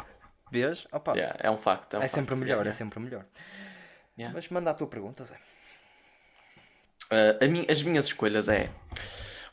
[0.52, 0.88] Vês?
[0.92, 1.96] Opa, Yeah, é um facto.
[1.96, 2.40] É, um é sempre facto.
[2.42, 3.26] melhor, Yeah, é sempre melhor.
[4.18, 4.36] Yeah.
[4.36, 5.36] Mas manda a tua pergunta, Zé.
[7.12, 8.70] Uh, as minhas escolhas é.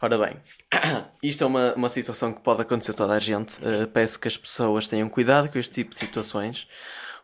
[0.00, 0.36] Ora bem,
[1.22, 3.58] isto é uma, uma situação que pode acontecer a toda a gente.
[3.64, 6.68] Uh, peço que as pessoas tenham cuidado com este tipo de situações,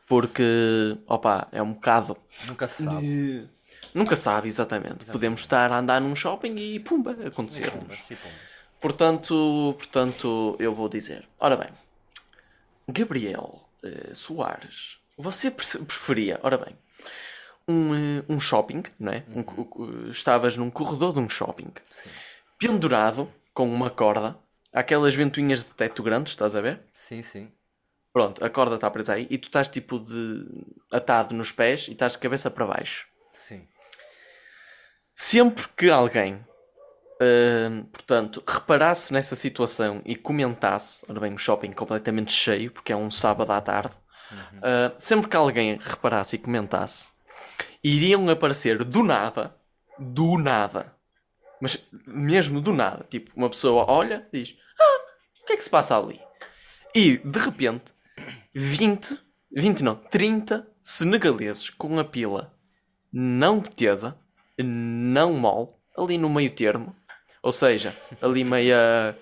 [0.06, 2.16] porque, opa, é um bocado.
[2.48, 3.48] Nunca se sabe.
[3.94, 5.04] Nunca sabe exatamente.
[5.04, 7.42] Podemos estar a andar num shopping e pumba, tipo,
[8.80, 11.28] Portanto, portanto, eu vou dizer.
[11.38, 11.68] Ora bem,
[12.88, 16.76] Gabriel eh, Soares, você pre- preferia, ora bem,
[17.68, 19.24] um, eh, um shopping, não é?
[19.28, 21.70] Um co- co- estavas num corredor de um shopping,
[22.58, 24.36] pendurado com uma corda,
[24.72, 26.80] aquelas ventoinhas de teto grandes, estás a ver?
[26.92, 27.52] Sim, sim.
[28.12, 30.46] Pronto, a corda está presa aí e tu estás tipo de
[30.90, 33.08] atado nos pés e estás de cabeça para baixo.
[33.32, 33.66] Sim.
[35.14, 36.44] Sempre que alguém,
[37.92, 43.10] portanto, reparasse nessa situação e comentasse, ora bem, um shopping completamente cheio, porque é um
[43.10, 43.94] sábado à tarde,
[44.32, 47.10] uh, sempre que alguém reparasse e comentasse,
[47.82, 49.54] iriam aparecer do nada,
[49.98, 50.94] do nada,
[51.60, 55.00] mas mesmo do nada, tipo, uma pessoa olha e diz, ah,
[55.42, 56.20] o que é que se passa ali?
[56.94, 57.92] E, de repente,
[58.54, 59.18] 20,
[59.50, 62.52] 20 não, 30 senegaleses com a pila
[63.12, 64.16] não tesa,
[64.58, 66.96] não mole, ali no meio termo,
[67.42, 69.16] ou seja, ali meia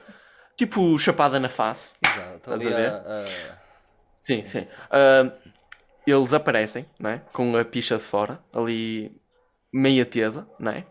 [0.56, 1.96] tipo chapada na face.
[2.06, 2.54] Exato.
[2.54, 2.90] Estás a ver?
[2.92, 3.24] a-
[4.22, 4.66] Sim, sim.
[4.90, 5.30] Ah,
[6.06, 7.22] eles aparecem, não é?
[7.32, 9.10] Com a picha de fora, ali
[9.72, 10.84] meia tesa, não é?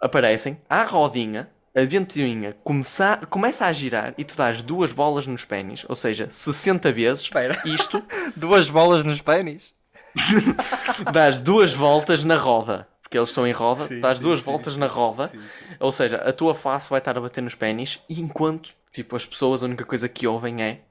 [0.00, 5.44] Aparecem à rodinha, a ventoinha começa, começa a girar e tu dás duas bolas nos
[5.44, 7.60] pênis, ou seja, 60 vezes, Espera.
[7.64, 8.02] isto,
[8.36, 9.74] Duas bolas nos pênis?
[11.12, 12.86] dás duas voltas na roda.
[13.08, 15.40] Porque eles estão em roda, Sim, dás sim, duas sim, voltas sim, na roda, sim,
[15.40, 15.64] sim.
[15.80, 19.24] ou seja, a tua face vai estar a bater nos pênis, e enquanto, tipo, as
[19.24, 20.82] pessoas a única coisa que ouvem é.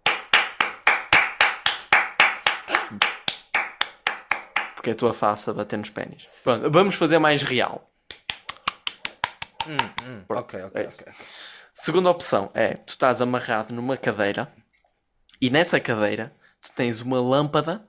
[4.74, 6.42] Porque é a tua face a bater nos pênis.
[6.44, 7.88] Pronto, vamos fazer mais real.
[10.28, 11.14] Ok, ok, É ok.
[11.72, 14.52] Segunda opção é, tu estás amarrado numa cadeira
[15.40, 17.86] e nessa cadeira tu tens uma lâmpada,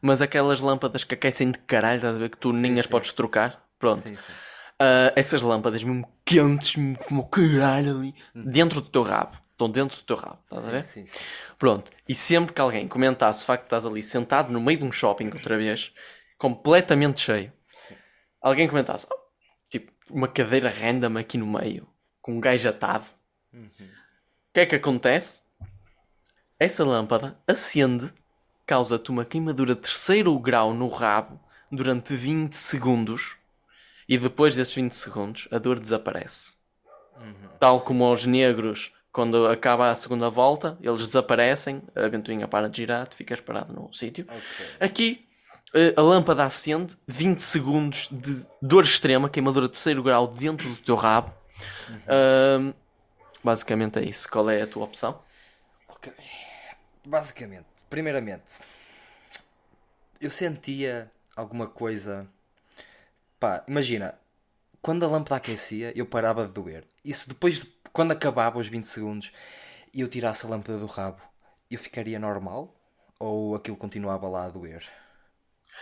[0.00, 3.12] mas aquelas lâmpadas que aquecem de caralho, estás a ver que tu nem as podes
[3.12, 3.65] trocar.
[3.78, 4.08] Pronto.
[4.08, 4.32] Sim, sim.
[4.78, 9.36] Ah, essas lâmpadas mesmo quentes, mesmo como caralho ali, dentro do teu rabo.
[9.52, 10.84] Estão dentro do teu rabo, estás a ver?
[10.84, 11.24] Sim, sim.
[11.58, 11.90] Pronto.
[12.06, 14.92] E sempre que alguém comentasse o facto de estás ali sentado no meio de um
[14.92, 15.94] shopping outra vez,
[16.36, 17.50] completamente cheio,
[18.38, 19.16] alguém comentasse, "Oh,
[19.70, 21.88] tipo, uma cadeira random aqui no meio,
[22.20, 23.06] com um gajo atado.
[23.54, 23.70] O
[24.52, 25.40] que é que acontece?
[26.58, 28.12] Essa lâmpada acende,
[28.66, 31.40] causa-te uma queimadura de terceiro grau no rabo
[31.72, 33.38] durante 20 segundos
[34.08, 36.56] e depois desses 20 segundos a dor desaparece.
[37.58, 42.76] Tal como aos negros, quando acaba a segunda volta, eles desaparecem, a ventoinha para de
[42.76, 44.26] girar, tu ficas parado no sítio.
[44.28, 44.66] Ok.
[44.78, 45.26] Aqui
[45.74, 50.76] eh, a lâmpada acende, 20 segundos de dor extrema, queimadura de terceiro grau dentro do
[50.76, 51.32] teu rabo.
[52.06, 52.72] Ahm,
[53.42, 54.28] basicamente é isso.
[54.28, 55.22] Qual é a tua opção?
[55.88, 56.12] Ok.
[57.06, 58.60] Basicamente, primeiramente,
[60.20, 62.26] eu sentia alguma coisa.
[63.38, 64.18] Pá, imagina,
[64.80, 66.84] quando a lâmpada aquecia, eu parava de doer.
[67.04, 69.32] Isso depois, de, quando acabava os 20 segundos
[69.92, 71.20] e eu tirasse a lâmpada do rabo,
[71.70, 72.74] eu ficaria normal?
[73.18, 74.84] Ou aquilo continuava lá a doer?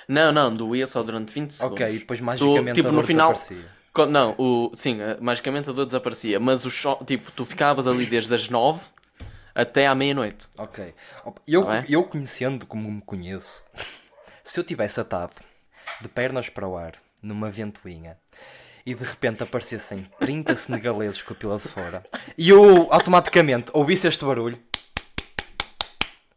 [0.08, 1.80] Não, não, doía só durante 20 segundos.
[1.80, 3.32] Ok, e depois Tu, magicamente tipo, a no dor final.
[3.32, 3.84] desaparecia.
[4.10, 8.04] Não, o, sim, eh, magicamente a dor desaparecia, mas o cho- tipo, tu ficavas ali
[8.06, 8.86] desde as 9
[9.54, 10.48] até à meia-noite.
[10.58, 10.94] Ok.
[11.46, 11.84] Eu, bem?
[11.88, 13.64] eu conhecendo como me conheço,
[14.42, 15.34] se eu tivesse atado
[16.00, 16.94] de pernas para o ar
[17.24, 18.18] numa ventoinha
[18.86, 22.04] e de repente aparecessem 30 senegaleses com a pila de fora
[22.36, 24.60] e eu automaticamente ouvisse este barulho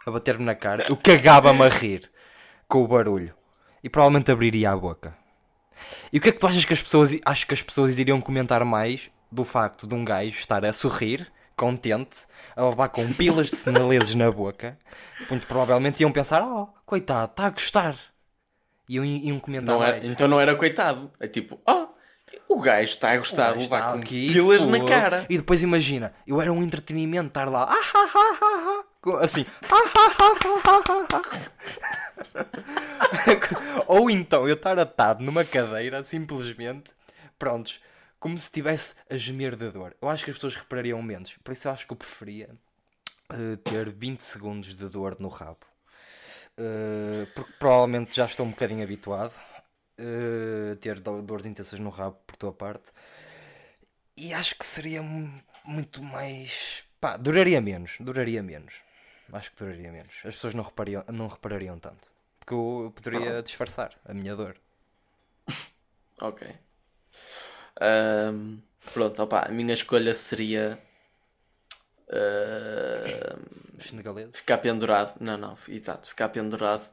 [0.05, 2.09] a bater-me na cara, eu cagava-me a rir
[2.67, 3.33] com o barulho
[3.83, 5.15] e provavelmente abriria a boca.
[6.11, 8.21] E o que é que tu achas que as pessoas acho que as pessoas iriam
[8.21, 12.25] comentar mais do facto de um gajo estar a sorrir, contente,
[12.55, 14.77] a levar com pilas de senaleses na boca?
[15.29, 17.95] Muito provavelmente iam pensar, oh, coitado, está a gostar.
[18.87, 20.05] E iam, iam comentar Não era- mais.
[20.05, 21.11] então não era coitado.
[21.19, 21.87] É tipo, oh,
[22.47, 25.25] o gajo está a gostar de levar com aqui, pilas na cara.
[25.29, 28.83] E depois imagina, eu era um entretenimento estar lá, ah, ah, ah, ah,
[29.19, 30.35] ah, assim, ah, ah, ah,
[30.65, 31.21] ah, ah,
[32.35, 33.83] ah.
[33.87, 36.91] ou então eu estar atado numa cadeira, simplesmente,
[37.37, 37.81] prontos,
[38.19, 39.95] como se estivesse a gemer de dor.
[40.01, 42.49] Eu acho que as pessoas reparariam menos, por isso eu acho que eu preferia
[43.29, 45.57] eh, ter 20 segundos de dor no rabo.
[46.59, 49.33] Uh, porque provavelmente já estou um bocadinho habituado
[49.99, 52.91] uh, a ter do- dores intensas no rabo por tua parte.
[54.17, 58.73] E acho que seria mu- muito mais pá, duraria menos, duraria menos.
[59.31, 62.11] Acho que duraria menos, as pessoas não reparariam, não reparariam tanto.
[62.39, 64.55] Porque eu, poderia disfarçar a minha dor.
[66.21, 66.41] Ok.
[67.79, 68.59] Ahm,
[68.93, 70.79] pronto, opá, a minha escolha seria
[73.79, 75.15] senegaleses ficar pendurado.
[75.19, 76.85] Não, não, exato, ficar pendurado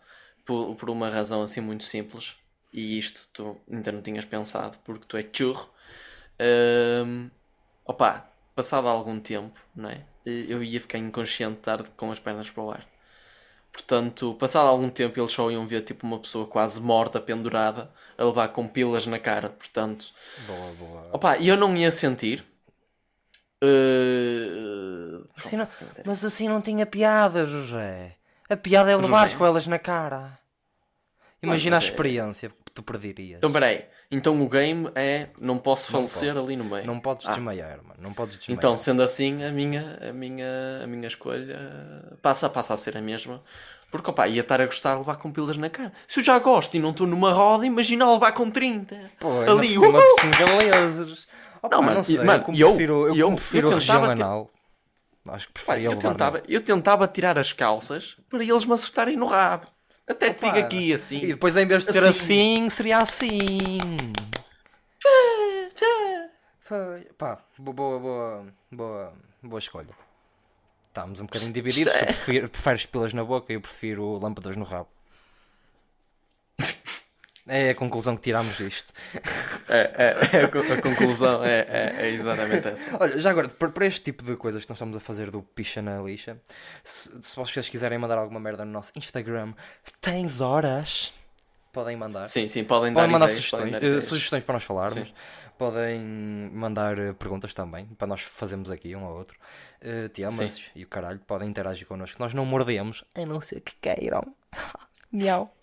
[0.45, 2.37] por, por uma razão assim muito simples.
[2.73, 5.71] E isto tu ainda não tinhas pensado, porque tu é churro.
[6.41, 7.31] Ahm,
[7.85, 10.05] opá, passado algum tempo, não é?
[10.27, 12.87] Eu ia ficar inconsciente tarde com as pernas para o ar.
[13.73, 18.25] Portanto, passado algum tempo eles só iam ver tipo uma pessoa quase morta, pendurada, a
[18.25, 19.51] levar com pilas na cara.
[19.51, 20.13] Portanto,
[20.47, 22.45] boa, boa Opa, e eu não ia sentir.
[23.65, 25.67] Uh, Assim não-
[26.05, 28.13] mas assim não tinha piada José
[28.49, 29.37] a piada é José.
[29.37, 30.39] com elas na cara
[31.43, 35.59] imagina mas a é- experiência que tu perderias Então peraí, então o game é não
[35.59, 36.87] posso falecer ali no meio.
[36.87, 38.01] Não podes Ah, desmaiar, mano.
[38.01, 38.59] Não podes desmaiar.
[38.59, 43.01] Então, sendo assim, a minha, a minha, a minha escolha passa, passa a ser a
[43.03, 43.43] mesma.
[43.91, 45.93] Porque, opá, ia estar a gostar de levar com pilas na cara.
[46.09, 48.97] Se eu já gosto e não estou numa roda, imagina levar com 30.
[49.21, 50.17] Pô, ali, ali uma uhul!
[51.71, 52.17] Não, não, mano, sei.
[52.17, 54.51] e- mano, eu prefiro, eu, eu- prefiro eu região anal.
[55.29, 59.25] Acho que preferia eu, tentava, eu tentava tirar as calças para eles me acertarem no
[59.27, 59.67] rabo.
[60.07, 61.23] Até te Opa, digo aqui assim.
[61.23, 62.09] E depois em vez de ser Assim.
[62.61, 63.39] assim, seria assim.
[66.61, 67.01] Foi.
[67.19, 69.13] Pá, boa, boa, boa,
[69.43, 69.89] boa, escolha.
[70.87, 71.93] Estamos um bocadinho divididos.
[71.93, 74.89] Isto Tu é- prefiro- preferes pilas na boca e eu prefiro lâmpadas no rabo.
[77.47, 78.91] É a conclusão que tiramos disto.
[79.69, 82.97] É, é, é a, co- a conclusão é, é, é exatamente essa.
[82.99, 85.83] Olha, já agora, para, este tipo de coisas que nós estamos a fazer do picha
[85.83, 86.41] na lixa,
[86.83, 89.53] se, se vocês quiserem mandar alguma merda no nosso Instagram,
[90.01, 91.13] tens horas,
[91.71, 92.27] podem mandar.
[92.29, 94.05] Sim, sim, podem Podem mandar ideias, sugestões, podem eh, ideias.
[94.05, 95.09] sugestões para nós falarmos.
[95.09, 95.15] Sim.
[95.59, 96.01] Podem
[96.53, 99.39] mandar eh, perguntas também, para nós fazermos aqui um ao outro.
[99.83, 100.63] Eh, temas Sim.
[100.75, 102.17] e o caralho, podem interagir connosco.
[102.23, 104.23] Nós não mordemos, a não ser que queiram.
[105.13, 105.55] Miau.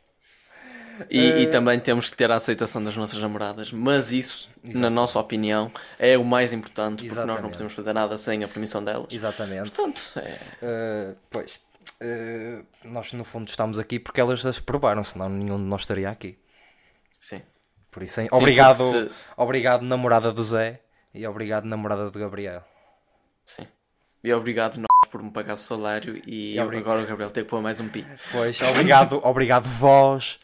[1.09, 4.89] E, Eh, e também temos que ter a aceitação das nossas namoradas, mas isso, na
[4.89, 7.51] nossa opinião, é o mais importante, porque nós não Exatamente.
[7.53, 9.07] podemos fazer nada sem a permissão delas.
[9.11, 9.71] Exatamente.
[9.71, 10.37] Portanto, é,
[11.13, 11.59] Uh, pois,
[12.01, 16.09] uh, nós no fundo estamos aqui porque elas as provaram, senão nenhum de nós estaria
[16.09, 16.37] aqui.
[17.19, 17.41] sim.
[17.89, 18.29] Por isso, hein?
[18.31, 20.79] obrigado, se- obrigado, namorada do Zé
[21.13, 22.63] e obrigado, namorada do Gabriel.
[23.43, 23.67] Sim.
[24.23, 27.49] E obrigado nós por me pagar o salário e, obri- agora o Gabriel tem que
[27.49, 28.05] pôr mais um pi.
[28.31, 30.39] Pois, obrigado, obrigado vós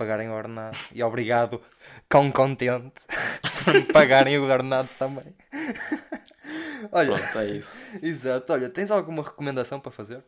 [0.00, 1.60] pagarem o ordenado e obrigado,
[2.08, 3.00] cão contente,
[3.64, 5.34] por me pagarem o ordenado também.
[6.90, 7.90] Olha, Pronto, é isso.
[8.02, 10.24] exato, olha, tens alguma recomendação para fazer?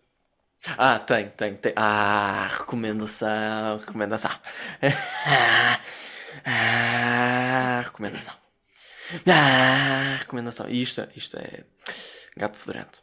[0.78, 1.72] Ah, tem, tem, tem.
[1.74, 4.30] Ah, recomendação, recomendação.
[6.44, 8.34] Ah, recomendação.
[9.26, 10.68] Ah, recomendação.
[10.68, 11.64] E isto, isto é
[12.36, 13.02] gato fedorento.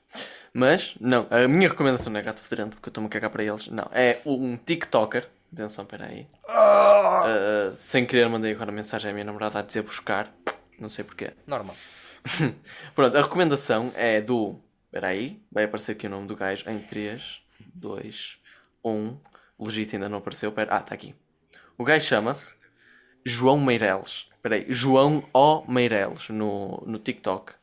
[0.54, 3.44] Mas, não, a minha recomendação não é gato fedorento porque eu estou-me a cagar para
[3.44, 3.68] eles.
[3.68, 5.28] Não, é um TikToker.
[5.52, 6.28] Atenção, peraí.
[6.48, 10.32] Ah, sem querer, mandei agora mensagem à minha namorada a dizer buscar.
[10.80, 11.34] Não sei porquê.
[11.48, 11.76] Normal.
[12.96, 14.60] Pronto, a recomendação é do.
[14.86, 17.42] Espera aí, vai aparecer aqui o nome do gajo em 3,
[17.76, 18.40] 2,
[18.84, 19.18] 1.
[19.58, 20.52] O legítimo ainda não apareceu.
[20.52, 21.16] Pera, ah, está aqui.
[21.78, 22.56] O gajo chama-se
[23.26, 24.30] João Meireles.
[24.36, 27.54] Espera aí, João O Meireles no, no TikTok.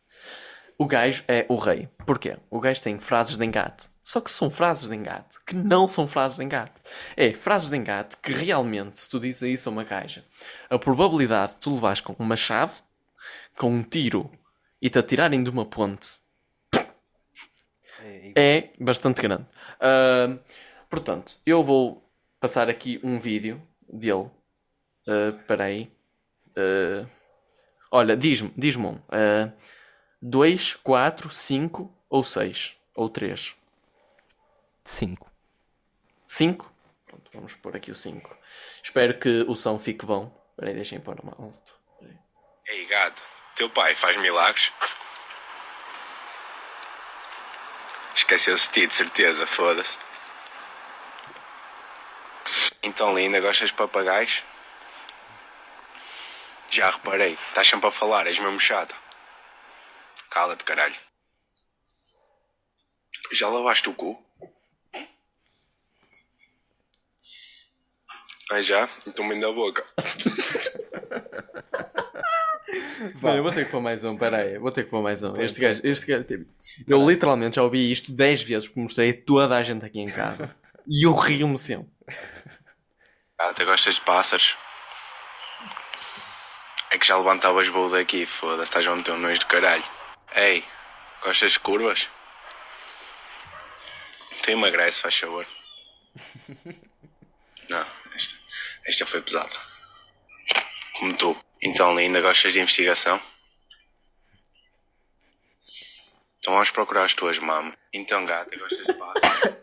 [0.78, 1.88] O gajo é o rei.
[2.04, 2.36] Porquê?
[2.50, 3.88] O gajo tem frases de engate.
[4.06, 6.80] Só que são frases de engate que não são frases de engate.
[7.16, 10.24] É frases de engate que realmente, se tu dizes isso a uma gaja,
[10.70, 12.74] a probabilidade de tu levares com uma chave,
[13.58, 14.30] com um tiro
[14.80, 16.20] e te atirarem de uma ponte
[18.36, 19.44] é bastante grande.
[19.80, 20.38] Ahm,
[20.88, 22.00] portanto, eu vou
[22.38, 23.60] passar aqui um vídeo
[23.92, 24.30] dele.
[25.08, 25.90] Uh, peraí.
[26.56, 27.08] Ah,
[27.90, 29.00] olha, diz-me, diz-me um.
[30.22, 32.76] 2, 4, 5 ou 6?
[32.94, 33.65] Ou 3?
[34.86, 35.30] 5.
[36.26, 36.72] 5?
[37.06, 38.38] Pronto, vamos pôr aqui o 5.
[38.82, 40.30] Espero que o som fique bom.
[40.56, 41.74] Peraí, deixem pôr uma alto.
[41.98, 42.16] Peraí.
[42.68, 43.20] Ei, gato,
[43.56, 44.72] teu pai faz milagres?
[48.14, 49.98] Esqueceu-se de ti, de certeza, foda-se.
[52.82, 54.44] Então, linda, gostas de papagaios?
[56.70, 58.94] Já reparei, estás sempre a falar, és mesmo chato.
[60.30, 60.96] Cala-te, caralho.
[63.32, 64.25] Já lavaste o cu?
[68.50, 68.88] Ah, já?
[69.06, 69.84] Então bem da boca.
[73.22, 75.36] Eu vou ter que pôr mais um, peraí, vou ter que pôr mais um.
[75.40, 76.46] Este gajo, este gajo, tipo,
[76.88, 80.08] eu literalmente já ouvi isto 10 vezes porque mostrei a toda a gente aqui em
[80.08, 80.54] casa.
[80.88, 81.90] E eu rio-me sempre.
[83.36, 84.56] Gata, gostas de pássaros?
[86.92, 89.82] É que já levantavas voo daqui, foda-se, estás a meter um nojo de caralho.
[90.36, 90.62] Ei,
[91.24, 92.08] gostas de curvas?
[94.44, 95.44] Tu emagrece, faz favor.
[97.68, 97.84] Não,
[98.86, 99.56] esta, foi pesada.
[100.98, 101.36] Como tu.
[101.62, 103.20] Então, linda, gostas de investigação?
[106.38, 107.74] Então vamos procurar as tuas mamas.
[107.92, 109.56] Então, gata, gostas de pássaros?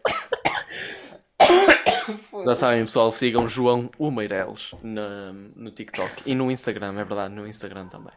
[2.46, 7.34] Já sabem, pessoal, sigam João O Meireles no, no TikTok e no Instagram, é verdade,
[7.34, 8.14] no Instagram também.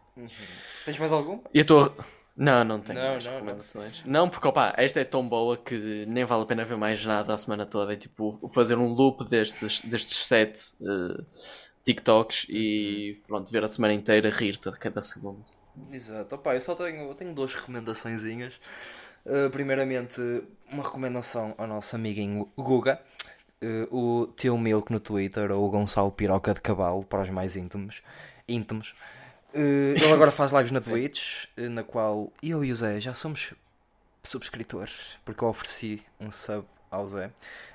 [0.84, 1.40] Tens mais algum?
[1.54, 1.94] E eu estou.
[2.36, 3.38] Não, não tenho Não, mais não, não.
[3.40, 4.02] recomendações.
[4.04, 4.28] Não.
[4.28, 7.36] porque opá, esta é tão boa que nem vale a pena ver mais nada a
[7.36, 7.92] semana toda.
[7.94, 11.24] É tipo fazer um loop destes, destes sete eh,
[11.84, 15.44] TikToks e pronto, ver a semana inteira rir-te a cada segundo.
[15.92, 18.54] Exato, Opa, eu só tenho, eu tenho duas recomendaçõezinhas.
[19.24, 20.20] Uh, primeiramente,
[20.70, 23.00] uma recomendação ao nosso amiguinho Guga,
[23.62, 27.56] uh, o Teu Milk no Twitter, ou o Gonçalo Piroca de Cavalo, para os mais
[27.56, 28.02] íntimos.
[28.48, 28.94] íntimos.
[29.56, 33.14] Uh, ele agora faz lives na Twitch, uh, na qual eu e o Zé já
[33.14, 33.54] somos
[34.22, 37.30] subscritores, porque eu ofereci um sub ao Zé.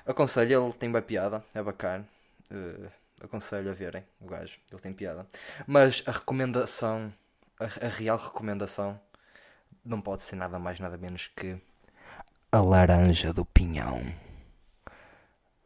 [0.06, 2.06] Aconselho, ele tem bem piada, é bacana.
[2.50, 2.88] Uh,
[3.20, 5.26] aconselho a verem o gajo, ele tem piada.
[5.66, 7.12] Mas a recomendação,
[7.58, 9.00] a, a real recomendação,
[9.84, 11.60] não pode ser nada mais, nada menos que
[12.54, 14.14] a laranja do pinhão.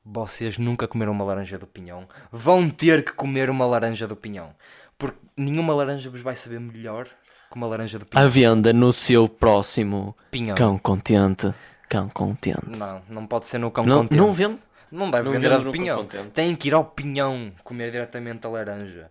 [0.05, 2.09] Vocês nunca comeram uma laranja do pinhão.
[2.31, 4.55] Vão ter que comer uma laranja do pinhão.
[4.99, 7.07] Porque nenhuma laranja vos vai saber melhor
[7.51, 8.25] que uma laranja do pinhão.
[8.25, 10.55] À venda no seu próximo Pinhão.
[10.57, 11.53] Cão Contente.
[11.89, 12.79] Cão Contente.
[12.79, 14.19] Não, não pode ser no cão Não- contente.
[14.19, 14.59] não vende?
[14.91, 16.07] Não deve Não vender a de no pinhão.
[16.33, 19.11] Tem que ir ao pinhão comer diretamente a laranja.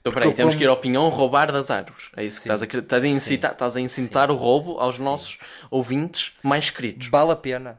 [0.00, 2.10] Então, peraí, temos como- que ir ao pinhão roubar das árvores.
[2.16, 2.54] É isso que Sim.
[2.54, 5.38] estás a, estás a incitar, estás a incitar o roubo aos nossos
[5.70, 7.08] ouvintes mais queridos.
[7.08, 7.78] Vale a pena.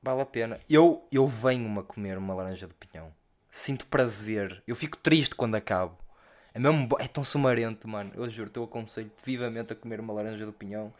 [0.00, 0.58] Vale a pena.
[0.70, 3.08] Eu, eu venho-me a comer uma laranja de pinhão.
[3.50, 4.62] Sinto prazer.
[4.66, 5.98] Eu fico triste quando acabo.
[6.54, 8.12] É mesmo é tão sumarento, mano.
[8.14, 10.92] Eu juro, eu aconselho vivamente a comer uma laranja de pinhão.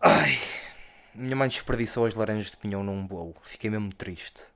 [0.00, 0.38] Ai.
[1.14, 3.34] Minha mãe desperdiçou as laranjas de pinhão num bolo.
[3.42, 4.52] Fiquei mesmo triste.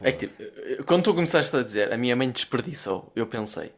[0.00, 3.72] É que, tipo, quando tu começaste a dizer a minha mãe desperdiçou, eu pensei,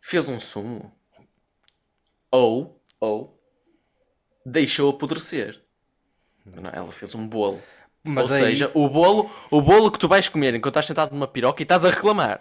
[0.00, 0.94] fez um sumo
[2.30, 3.40] ou, ou
[4.44, 5.60] deixou apodrecer.
[6.44, 7.60] Não, ela fez um bolo.
[8.06, 11.12] Mas ou aí- seja, o bolo, o bolo que tu vais comer enquanto estás sentado
[11.12, 12.40] numa piroca e estás a reclamar.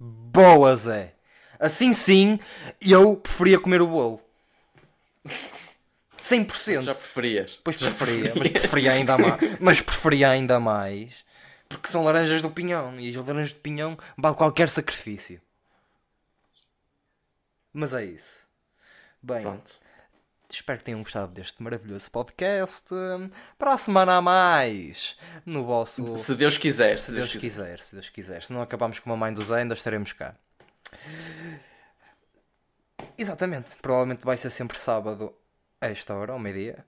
[0.00, 1.14] Boa, Zé.
[1.58, 2.38] Assim sim,
[2.80, 4.20] eu preferia comer o bolo.
[6.16, 6.82] 100%.
[6.82, 7.60] Já preferias.
[7.62, 8.62] Pois Já preferia, mas preferias.
[8.62, 9.40] preferia ainda mais.
[9.60, 11.24] Mas preferia ainda mais.
[11.68, 12.98] Porque são laranjas do pinhão.
[12.98, 15.40] E as laranjas de pinhão vale qualquer sacrifício.
[17.72, 18.46] Mas é isso.
[19.22, 19.78] Bem, Pronto.
[20.50, 22.90] Espero que tenham gostado deste maravilhoso podcast.
[23.58, 25.16] Para a semana a mais.
[25.44, 26.16] No vosso.
[26.16, 28.42] Se Deus quiser, Se Deus quiser, se Deus quiser.
[28.42, 30.34] Se não acabamos com a mãe do Zé, ainda estaremos cá.
[33.16, 33.76] Exatamente.
[33.76, 35.34] Provavelmente vai ser sempre sábado
[35.80, 36.84] a esta hora, ao meio-dia.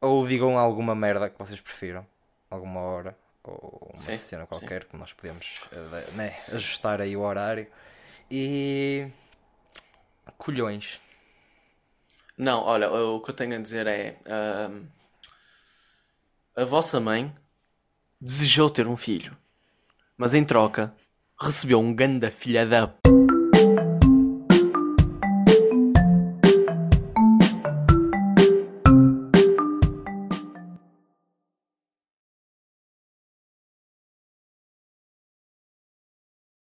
[0.00, 2.06] Ou digam alguma merda que vocês prefiram.
[2.50, 3.16] Alguma hora.
[3.42, 7.66] Ou uma Sim, cena qualquer que nós podemos eh, né, ajustar aí o horário.
[8.30, 9.08] E.
[10.38, 11.00] Colhões.
[12.36, 14.18] Não, olha, o que eu tenho a dizer é.
[16.54, 17.32] a vossa mãe
[18.20, 19.36] desejou ter um filho,
[20.18, 20.94] mas em troca
[21.40, 23.05] recebeu um ganda filha da p